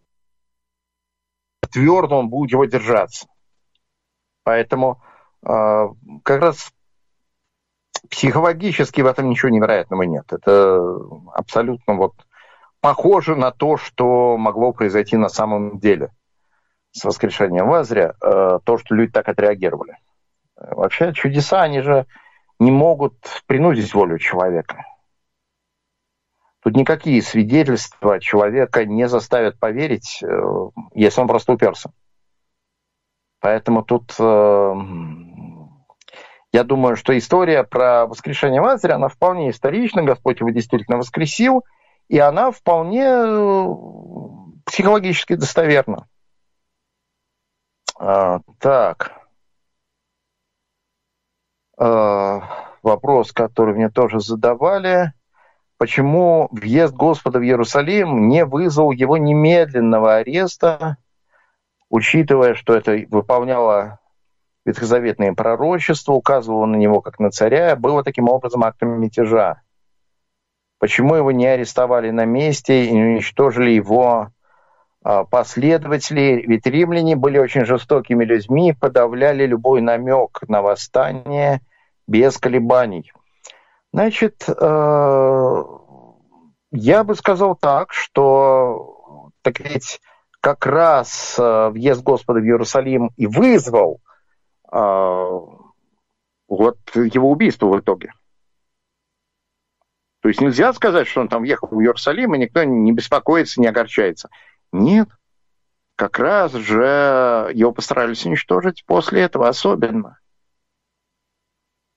твердо 1.72 2.20
он 2.20 2.30
будет 2.30 2.52
его 2.52 2.66
держаться. 2.66 3.28
Поэтому 4.44 5.02
э, 5.44 5.88
как 6.24 6.42
раз 6.42 6.72
психологически 8.10 9.02
в 9.02 9.06
этом 9.06 9.30
ничего 9.30 9.50
невероятного 9.50 10.04
нет. 10.04 10.26
Это 10.32 10.82
абсолютно 11.34 11.96
вот 11.96 12.14
похоже 12.82 13.36
на 13.36 13.52
то, 13.52 13.78
что 13.78 14.38
могло 14.38 14.74
произойти 14.74 15.18
на 15.18 15.30
самом 15.30 15.80
деле 15.80 16.12
с 16.92 17.04
воскрешением 17.04 17.70
Лазаря, 17.70 18.16
э, 18.22 18.60
то, 18.64 18.78
что 18.78 18.96
люди 18.96 19.12
так 19.12 19.28
отреагировали. 19.30 19.98
Вообще 20.56 21.14
чудеса, 21.14 21.62
они 21.62 21.82
же 21.82 22.06
не 22.60 22.72
могут 22.72 23.16
принудить 23.46 23.94
волю 23.94 24.18
человека. 24.18 24.84
Тут 26.64 26.76
никакие 26.76 27.22
свидетельства 27.22 28.20
человека 28.20 28.86
не 28.86 29.08
заставят 29.08 29.60
поверить, 29.60 30.22
э, 30.24 30.28
если 30.94 31.22
он 31.22 31.28
просто 31.28 31.54
уперся. 31.54 31.92
Поэтому 33.40 33.84
тут 33.84 34.16
э, 34.20 34.74
я 36.58 36.64
думаю, 36.64 36.96
что 36.96 37.16
история 37.16 37.64
про 37.64 38.08
воскрешение 38.08 38.60
Лазаря, 38.60 38.96
она 38.96 39.10
вполне 39.10 39.52
исторична, 39.52 40.02
Господь 40.02 40.40
его 40.40 40.50
действительно 40.50 40.98
воскресил, 40.98 41.64
и 42.08 42.18
она 42.18 42.50
вполне 42.50 43.04
э, 43.06 43.68
психологически 44.66 45.36
достоверна. 45.36 46.08
А, 48.00 48.40
так. 48.60 49.12
А, 51.78 52.42
вопрос, 52.82 53.32
который 53.34 53.76
мне 53.76 53.90
тоже 53.92 54.20
задавали 54.20 55.14
почему 55.78 56.48
въезд 56.50 56.96
Господа 56.96 57.38
в 57.38 57.44
Иерусалим 57.44 58.30
не 58.30 58.46
вызвал 58.46 58.90
его 58.90 59.18
немедленного 59.18 60.16
ареста, 60.16 60.98
учитывая, 61.88 62.56
что 62.56 62.74
это 62.74 62.98
выполняло 63.12 64.00
ветхозаветные 64.68 65.34
пророчества, 65.34 66.14
указывало 66.14 66.66
на 66.66 66.76
него 66.76 67.02
как 67.02 67.20
на 67.20 67.32
царя, 67.32 67.76
было 67.76 68.04
таким 68.04 68.30
образом 68.30 68.64
актом 68.64 69.00
мятежа. 69.00 69.62
Почему 70.78 71.16
его 71.16 71.32
не 71.32 71.48
арестовали 71.48 72.12
на 72.12 72.26
месте 72.26 72.86
и 72.86 72.92
не 72.92 73.04
уничтожили 73.04 73.72
его 73.72 74.30
а, 75.04 75.24
последователи? 75.24 76.44
Ведь 76.46 76.68
римляне 76.68 77.16
были 77.16 77.40
очень 77.40 77.66
жестокими 77.66 78.26
людьми, 78.26 78.76
подавляли 78.80 79.46
любой 79.46 79.82
намек 79.82 80.42
на 80.48 80.62
восстание 80.62 81.62
без 82.06 82.38
колебаний. 82.38 83.12
Значит, 83.94 84.44
э, 84.48 85.64
я 86.72 87.04
бы 87.04 87.16
сказал 87.16 87.56
так, 87.56 87.94
что 87.94 89.32
так 89.42 89.62
ведь 89.62 90.02
как 90.42 90.66
раз 90.66 91.36
э, 91.40 91.70
въезд 91.70 92.04
Господа 92.04 92.42
в 92.42 92.44
Иерусалим 92.44 93.12
и 93.16 93.26
вызвал 93.26 94.02
вот 94.72 96.78
его 96.96 97.32
убийство 97.32 97.68
в 97.68 97.80
итоге. 97.80 98.12
То 100.22 100.30
есть 100.30 100.42
нельзя 100.42 100.74
сказать, 100.74 101.08
что 101.08 101.22
он 101.22 101.30
там 101.30 101.44
ехал 101.44 101.70
в 101.70 101.80
Иерусалим, 101.80 102.36
и 102.36 102.40
никто 102.40 102.64
не 102.64 102.92
беспокоится, 102.92 103.62
не 103.62 103.68
огорчается. 103.68 104.30
Нет. 104.72 105.10
Как 105.96 106.20
раз 106.20 106.54
же 106.54 107.52
его 107.54 107.72
постарались 107.72 108.26
уничтожить 108.26 108.84
после 108.86 109.22
этого 109.22 109.48
особенно. 109.48 110.20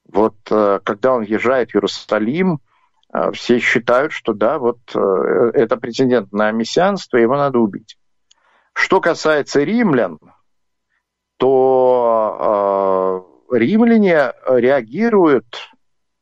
Вот 0.06 0.37
э, 0.50 0.80
когда 0.83 1.14
он 1.14 1.24
въезжает 1.24 1.70
в 1.70 1.74
Иерусалим, 1.74 2.61
э, 3.12 3.30
все 3.33 3.59
считают, 3.59 4.12
что 4.12 4.33
да, 4.33 4.59
вот 4.59 4.78
э, 4.94 5.50
это 5.54 5.76
претендент 5.76 6.33
на 6.33 6.50
мессианство, 6.50 7.16
его 7.16 7.37
надо 7.37 7.59
убить. 7.59 7.96
Что 8.72 9.00
касается 9.00 9.62
римлян, 9.62 10.18
то 11.40 13.26
римляне 13.50 14.33
реагируют, 14.46 15.70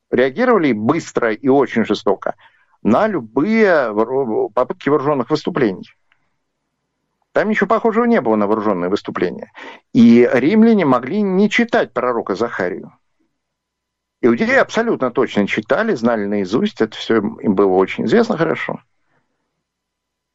реагировали 0.09 0.71
быстро 0.71 1.33
и 1.33 1.49
очень 1.49 1.83
жестоко 1.83 2.35
на 2.83 3.05
любые 3.05 3.93
попытки 4.53 4.87
вооруженных 4.87 5.29
выступлений. 5.29 5.91
Там 7.33 7.49
ничего 7.49 7.67
похожего 7.67 8.05
не 8.05 8.21
было 8.21 8.37
на 8.37 8.47
вооруженные 8.47 8.89
выступления. 8.89 9.51
И 9.93 10.27
римляне 10.33 10.85
могли 10.85 11.21
не 11.21 11.49
читать 11.49 11.91
пророка 11.91 12.35
Захарию. 12.35 12.93
Иудеи 14.21 14.55
абсолютно 14.55 15.11
точно 15.11 15.47
читали, 15.47 15.95
знали 15.95 16.25
наизусть, 16.25 16.79
это 16.79 16.95
все 16.95 17.17
им 17.17 17.55
было 17.55 17.73
очень 17.73 18.05
известно 18.05 18.37
хорошо. 18.37 18.79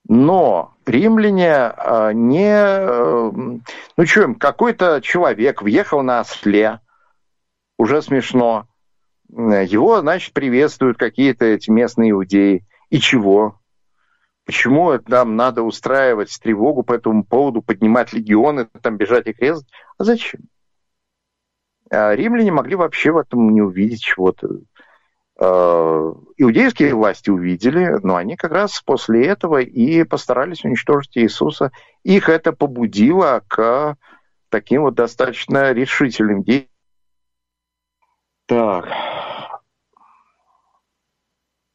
Но 0.06 0.74
римляне 0.84 1.54
а, 1.54 2.12
не... 2.12 2.52
Э, 2.52 3.30
ну 3.96 4.06
что, 4.06 4.34
какой-то 4.34 5.00
человек 5.00 5.62
въехал 5.62 6.02
на 6.02 6.20
осле, 6.20 6.80
уже 7.78 8.02
смешно. 8.02 8.68
Его, 9.30 10.00
значит, 10.00 10.32
приветствуют 10.34 10.98
какие-то 10.98 11.46
эти 11.46 11.70
местные 11.70 12.10
иудеи. 12.10 12.66
И 12.90 13.00
чего? 13.00 13.58
Почему 14.44 14.92
нам 15.06 15.36
надо 15.36 15.62
устраивать 15.62 16.38
тревогу 16.40 16.82
по 16.82 16.92
этому 16.92 17.24
поводу, 17.24 17.62
поднимать 17.62 18.12
легионы, 18.12 18.66
там 18.82 18.98
бежать 18.98 19.26
и 19.26 19.32
резать? 19.32 19.66
А 19.96 20.04
зачем? 20.04 20.42
А 21.90 22.14
римляне 22.14 22.52
могли 22.52 22.76
вообще 22.76 23.10
в 23.10 23.16
этом 23.16 23.50
не 23.50 23.62
увидеть 23.62 24.02
чего-то. 24.02 24.48
А, 25.38 26.12
иудейские 26.37 26.94
власти 26.94 27.31
увидели, 27.31 27.99
но 28.03 28.16
они 28.16 28.37
как 28.37 28.53
раз 28.53 28.81
после 28.81 29.27
этого 29.27 29.61
и 29.61 30.05
постарались 30.05 30.64
уничтожить 30.64 31.16
Иисуса. 31.16 31.73
Их 32.03 32.29
это 32.29 32.53
побудило 32.53 33.42
к 33.49 33.97
таким 34.49 34.83
вот 34.83 34.94
достаточно 34.94 35.73
решительным 35.73 36.42
действиям. 36.42 36.70
Так. 38.47 38.87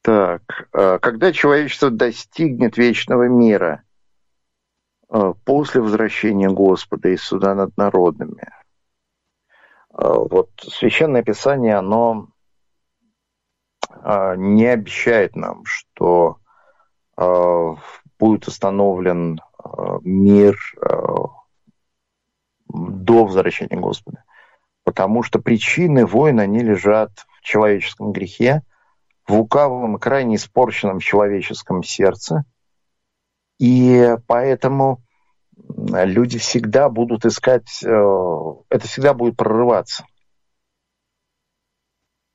Так. 0.02 0.42
А, 0.72 0.98
когда 0.98 1.32
человечество 1.32 1.90
достигнет 1.90 2.76
вечного 2.76 3.28
мира 3.28 3.82
после 5.44 5.80
возвращения 5.80 6.48
Господа 6.48 7.08
и 7.08 7.16
суда 7.16 7.54
над 7.56 7.76
народами– 7.76 8.48
Э, 9.92 10.14
вот 10.30 10.50
Священное 10.62 11.22
Писание, 11.22 11.76
оно 11.76 12.28
э, 12.28 12.39
не 14.02 14.66
обещает 14.66 15.36
нам, 15.36 15.64
что 15.64 16.38
э, 17.16 17.74
будет 18.18 18.46
установлен 18.48 19.40
мир 20.02 20.58
до 22.68 23.24
возвращения 23.24 23.76
Господа. 23.76 24.24
Потому 24.84 25.22
что 25.22 25.38
причины 25.38 26.06
войн, 26.06 26.40
они 26.40 26.60
лежат 26.60 27.10
в 27.38 27.42
человеческом 27.42 28.12
грехе, 28.12 28.62
в 29.26 29.34
лукавом 29.34 29.96
и 29.96 30.00
крайне 30.00 30.36
испорченном 30.36 31.00
человеческом 31.00 31.82
сердце. 31.82 32.44
И 33.58 34.16
поэтому 34.26 35.02
люди 35.56 36.38
всегда 36.38 36.88
будут 36.88 37.26
искать, 37.26 37.82
э, 37.84 38.54
это 38.70 38.88
всегда 38.88 39.14
будет 39.14 39.36
прорываться. 39.36 40.04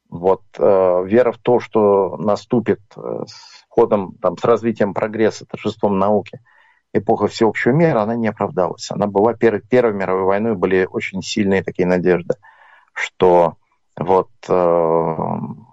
Вот 0.09 0.43
э, 0.57 1.03
вера 1.05 1.31
в 1.31 1.37
то, 1.37 1.59
что 1.59 2.17
наступит 2.17 2.79
э, 2.95 3.23
с 3.27 3.65
ходом, 3.69 4.15
там, 4.21 4.37
с 4.37 4.43
развитием 4.43 4.93
прогресса, 4.93 5.45
торжеством 5.45 5.99
науки, 5.99 6.39
эпоха 6.93 7.27
всеобщего 7.27 7.73
мира, 7.73 8.01
она 8.01 8.15
не 8.15 8.27
оправдалась. 8.27 8.89
Она 8.91 9.07
была 9.07 9.33
перед 9.33 9.67
Первой 9.67 9.93
мировой 9.93 10.23
войной, 10.23 10.55
были 10.55 10.87
очень 10.89 11.21
сильные 11.21 11.63
такие 11.63 11.87
надежды, 11.87 12.35
что 12.93 13.57
вот 13.97 14.29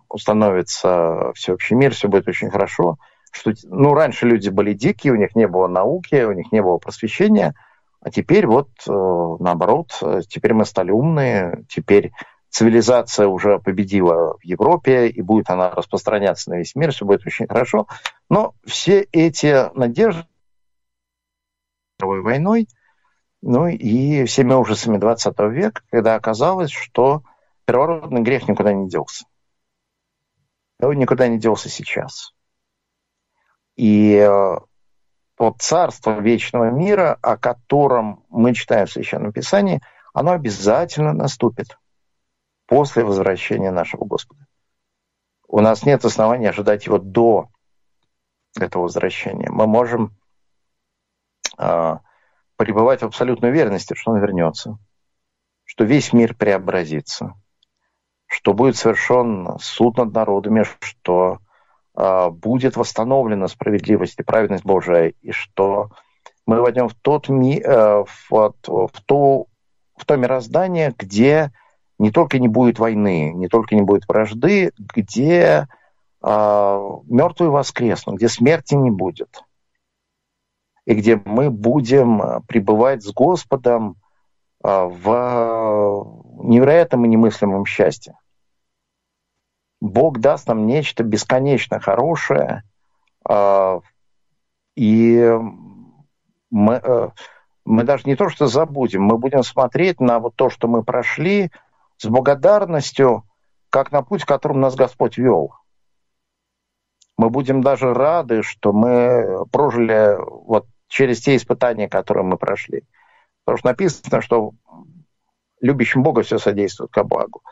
установится 0.08 1.32
всеобщий 1.34 1.76
мир, 1.76 1.92
все 1.92 2.08
будет 2.08 2.28
очень 2.28 2.50
хорошо– 2.50 2.96
что 3.32 3.52
ну, 3.64 3.94
раньше 3.94 4.26
люди 4.26 4.50
были 4.50 4.74
дикие, 4.74 5.14
у 5.14 5.16
них 5.16 5.34
не 5.34 5.48
было 5.48 5.66
науки, 5.66 6.22
у 6.22 6.32
них 6.32 6.52
не 6.52 6.62
было 6.62 6.76
просвещения, 6.76 7.54
а 8.00 8.10
теперь 8.10 8.46
вот 8.46 8.68
э, 8.86 8.92
наоборот, 8.92 9.90
теперь 10.28 10.52
мы 10.52 10.64
стали 10.66 10.90
умные, 10.90 11.64
теперь 11.68 12.12
цивилизация 12.52 13.26
уже 13.26 13.58
победила 13.58 14.36
в 14.36 14.44
Европе, 14.44 15.08
и 15.08 15.22
будет 15.22 15.48
она 15.48 15.70
распространяться 15.70 16.50
на 16.50 16.58
весь 16.58 16.74
мир, 16.74 16.92
все 16.92 17.06
будет 17.06 17.26
очень 17.26 17.48
хорошо. 17.48 17.88
Но 18.28 18.54
все 18.64 19.08
эти 19.10 19.74
надежды 19.74 20.26
мировой 21.98 22.20
войной, 22.20 22.68
ну 23.40 23.66
и 23.68 24.24
всеми 24.26 24.52
ужасами 24.52 24.98
20 24.98 25.38
века, 25.50 25.80
когда 25.90 26.14
оказалось, 26.14 26.70
что 26.70 27.22
первородный 27.64 28.20
грех 28.20 28.46
никуда 28.46 28.74
не 28.74 28.86
делся. 28.86 29.24
Он 30.80 30.98
никуда 30.98 31.28
не 31.28 31.38
делся 31.38 31.70
сейчас. 31.70 32.34
И 33.76 34.14
э, 34.14 34.56
вот 35.38 35.62
царство 35.62 36.20
вечного 36.20 36.70
мира, 36.70 37.18
о 37.22 37.38
котором 37.38 38.24
мы 38.28 38.52
читаем 38.52 38.86
в 38.86 38.92
Священном 38.92 39.32
Писании, 39.32 39.80
оно 40.12 40.32
обязательно 40.32 41.14
наступит 41.14 41.78
после 42.66 43.04
возвращения 43.04 43.70
нашего 43.70 44.04
Господа. 44.04 44.46
У 45.48 45.60
нас 45.60 45.84
нет 45.84 46.04
оснований 46.04 46.46
ожидать 46.46 46.86
его 46.86 46.98
до 46.98 47.48
этого 48.58 48.82
возвращения. 48.84 49.50
Мы 49.50 49.66
можем 49.66 50.16
э, 51.58 51.96
пребывать 52.56 53.02
в 53.02 53.06
абсолютной 53.06 53.50
уверенности, 53.50 53.94
что 53.94 54.12
он 54.12 54.20
вернется, 54.20 54.78
что 55.64 55.84
весь 55.84 56.12
мир 56.12 56.34
преобразится, 56.34 57.34
что 58.26 58.54
будет 58.54 58.76
совершен 58.76 59.58
суд 59.58 59.98
над 59.98 60.14
народами, 60.14 60.64
что 60.80 61.38
а, 61.94 62.30
будет 62.30 62.76
восстановлена 62.76 63.48
справедливость 63.48 64.18
и 64.18 64.22
праведность 64.22 64.64
Божия, 64.64 65.12
и 65.20 65.32
что 65.32 65.90
мы 66.46 66.60
войдем 66.60 66.88
в, 66.88 66.94
тот 66.94 67.28
ми, 67.28 67.60
э, 67.60 68.04
в, 68.04 68.30
в, 68.30 68.54
то, 69.04 69.46
в 69.96 70.04
то 70.04 70.16
мироздание, 70.16 70.94
где 70.96 71.52
не 72.02 72.10
только 72.10 72.40
не 72.40 72.48
будет 72.48 72.80
войны, 72.80 73.32
не 73.32 73.46
только 73.46 73.76
не 73.76 73.82
будет 73.82 74.08
вражды, 74.08 74.72
где 74.76 75.68
э, 76.20 76.90
мертвые 77.04 77.50
воскреснут, 77.50 78.16
где 78.16 78.28
смерти 78.28 78.74
не 78.74 78.90
будет, 78.90 79.44
и 80.84 80.94
где 80.94 81.14
мы 81.24 81.48
будем 81.48 82.42
пребывать 82.48 83.04
с 83.04 83.12
Господом 83.12 83.98
э, 84.64 84.68
в 84.68 86.24
невероятном 86.42 87.04
и 87.04 87.08
немыслимом 87.08 87.66
счастье. 87.66 88.18
Бог 89.80 90.18
даст 90.18 90.48
нам 90.48 90.66
нечто 90.66 91.04
бесконечно 91.04 91.78
хорошее, 91.78 92.64
а, 93.24 93.78
и 94.74 95.38
мы, 96.50 96.74
э, 96.82 97.10
мы 97.64 97.84
даже 97.84 98.02
не 98.06 98.16
то 98.16 98.28
что 98.28 98.48
забудем, 98.48 99.04
мы 99.04 99.18
будем 99.18 99.44
смотреть 99.44 100.00
на 100.00 100.18
вот 100.18 100.34
то, 100.34 100.50
что 100.50 100.66
мы 100.66 100.82
прошли, 100.82 101.52
с 102.02 102.08
благодарностью, 102.08 103.24
как 103.70 103.92
на 103.92 104.02
путь, 104.02 104.24
которым 104.24 104.60
нас 104.60 104.74
Господь 104.74 105.18
вел. 105.18 105.54
Мы 107.16 107.30
будем 107.30 107.62
даже 107.62 107.94
рады, 107.94 108.42
что 108.42 108.72
мы 108.72 109.46
прожили 109.52 110.16
вот 110.18 110.66
через 110.88 111.20
те 111.20 111.36
испытания, 111.36 111.88
которые 111.88 112.24
мы 112.24 112.36
прошли. 112.36 112.84
Потому 113.44 113.58
что 113.58 113.68
написано, 113.68 114.20
что 114.20 114.52
любящим 115.60 116.02
Бога 116.02 116.22
все 116.22 116.38
содействует 116.38 116.90
ко 116.90 117.04
благу. 117.04 117.42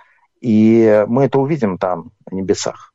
И 0.41 1.05
мы 1.07 1.27
это 1.27 1.39
увидим 1.39 1.79
там, 1.79 2.11
на 2.29 2.37
небесах. 2.37 2.93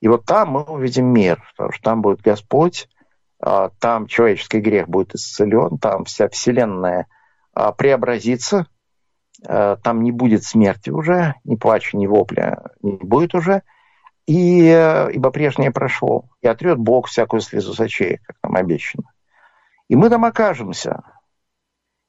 И 0.00 0.08
вот 0.08 0.24
там 0.24 0.50
мы 0.50 0.62
увидим 0.64 1.06
мир, 1.06 1.42
потому 1.52 1.72
что 1.72 1.82
там 1.82 2.02
будет 2.02 2.22
Господь, 2.22 2.88
а, 3.38 3.70
там 3.78 4.06
человеческий 4.06 4.60
грех 4.60 4.88
будет 4.88 5.14
исцелен, 5.14 5.78
там 5.78 6.04
вся 6.04 6.28
вселенная 6.28 7.06
а, 7.52 7.72
преобразится, 7.72 8.66
там 9.42 10.02
не 10.02 10.12
будет 10.12 10.44
смерти 10.44 10.90
уже, 10.90 11.34
ни 11.44 11.56
плача, 11.56 11.96
ни 11.96 12.06
вопля 12.06 12.62
не 12.82 12.96
будет 12.96 13.34
уже, 13.34 13.62
и, 14.30 14.68
э, 14.68 15.10
ибо 15.12 15.30
прежнее 15.30 15.72
прошло, 15.72 16.26
и 16.40 16.46
отрет 16.46 16.78
Бог 16.78 17.08
всякую 17.08 17.40
слезу 17.40 17.74
с 17.74 17.80
очей, 17.80 18.18
как 18.18 18.36
нам 18.44 18.54
обещано. 18.56 19.04
И 19.88 19.96
мы 19.96 20.08
там 20.08 20.24
окажемся. 20.24 21.02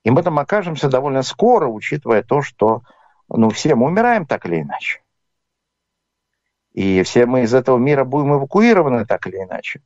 И 0.03 0.11
мы 0.11 0.21
там 0.21 0.37
окажемся 0.37 0.87
довольно 0.87 1.23
скоро, 1.23 1.67
учитывая 1.67 2.21
то, 2.21 2.43
что 2.43 2.83
ну, 3.27 3.49
все 3.49 3.73
мы 3.73 3.87
умираем 3.87 4.27
так 4.27 4.45
или 4.45 4.61
иначе. 4.61 5.01
И 6.73 7.01
все 7.03 7.25
мы 7.25 7.41
из 7.41 7.55
этого 7.55 7.79
мира 7.79 8.03
будем 8.03 8.33
эвакуированы 8.35 9.05
так 9.05 9.25
или 9.25 9.37
иначе. 9.37 9.81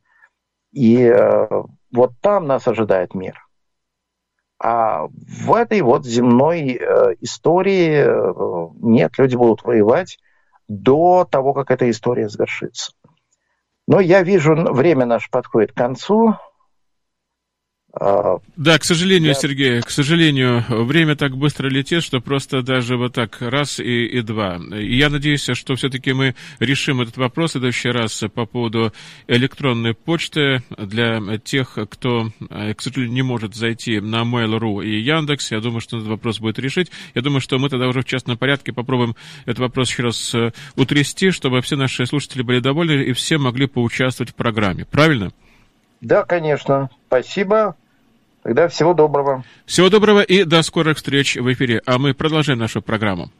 И 0.72 1.04
э, 1.04 1.48
вот 1.90 2.12
там 2.20 2.46
нас 2.46 2.68
ожидает 2.68 3.14
мир. 3.14 3.45
А 4.58 5.06
в 5.08 5.54
этой 5.54 5.82
вот 5.82 6.06
земной 6.06 6.72
э, 6.72 7.14
истории 7.20 8.04
э, 8.04 8.68
нет, 8.80 9.12
люди 9.18 9.36
будут 9.36 9.62
воевать 9.64 10.18
до 10.66 11.26
того, 11.30 11.52
как 11.52 11.70
эта 11.70 11.88
история 11.90 12.28
завершится. 12.28 12.92
Но 13.86 14.00
я 14.00 14.22
вижу, 14.22 14.54
время 14.54 15.06
наше 15.06 15.30
подходит 15.30 15.72
к 15.72 15.76
концу. 15.76 16.36
А, 17.98 18.40
да, 18.56 18.78
к 18.78 18.84
сожалению, 18.84 19.30
я... 19.30 19.34
Сергей, 19.34 19.80
к 19.80 19.88
сожалению, 19.88 20.62
время 20.68 21.16
так 21.16 21.34
быстро 21.34 21.68
летит, 21.68 22.02
что 22.02 22.20
просто 22.20 22.60
даже 22.60 22.98
вот 22.98 23.14
так 23.14 23.38
раз 23.40 23.80
и, 23.80 24.04
и 24.04 24.20
два. 24.20 24.60
И 24.78 24.96
я 24.96 25.08
надеюсь, 25.08 25.48
что 25.54 25.74
все-таки 25.76 26.12
мы 26.12 26.34
решим 26.58 27.00
этот 27.00 27.16
вопрос 27.16 27.50
в 27.50 27.52
следующий 27.52 27.88
раз 27.88 28.22
по 28.34 28.44
поводу 28.44 28.92
электронной 29.28 29.94
почты 29.94 30.62
для 30.76 31.20
тех, 31.38 31.78
кто, 31.88 32.30
к 32.48 32.82
сожалению, 32.82 33.14
не 33.14 33.22
может 33.22 33.54
зайти 33.54 33.98
на 34.00 34.24
Mail.ru 34.24 34.84
и 34.84 35.00
Яндекс. 35.00 35.52
Я 35.52 35.60
думаю, 35.60 35.80
что 35.80 35.96
этот 35.96 36.08
вопрос 36.08 36.38
будет 36.38 36.58
решить. 36.58 36.90
Я 37.14 37.22
думаю, 37.22 37.40
что 37.40 37.58
мы 37.58 37.70
тогда 37.70 37.88
уже 37.88 38.02
в 38.02 38.04
частном 38.04 38.36
порядке 38.36 38.74
попробуем 38.74 39.16
этот 39.46 39.60
вопрос 39.60 39.90
еще 39.90 40.02
раз 40.02 40.34
э, 40.34 40.52
утрясти, 40.76 41.30
чтобы 41.30 41.62
все 41.62 41.76
наши 41.76 42.04
слушатели 42.04 42.42
были 42.42 42.60
довольны 42.60 43.04
и 43.04 43.12
все 43.14 43.38
могли 43.38 43.66
поучаствовать 43.66 44.32
в 44.32 44.34
программе. 44.34 44.84
Правильно? 44.84 45.32
Да, 46.02 46.24
конечно. 46.24 46.90
Спасибо. 47.06 47.74
Тогда 48.46 48.68
всего 48.68 48.94
доброго. 48.94 49.42
Всего 49.64 49.90
доброго 49.90 50.20
и 50.20 50.44
до 50.44 50.62
скорых 50.62 50.98
встреч 50.98 51.34
в 51.34 51.52
эфире. 51.52 51.82
А 51.84 51.98
мы 51.98 52.14
продолжаем 52.14 52.60
нашу 52.60 52.80
программу. 52.80 53.32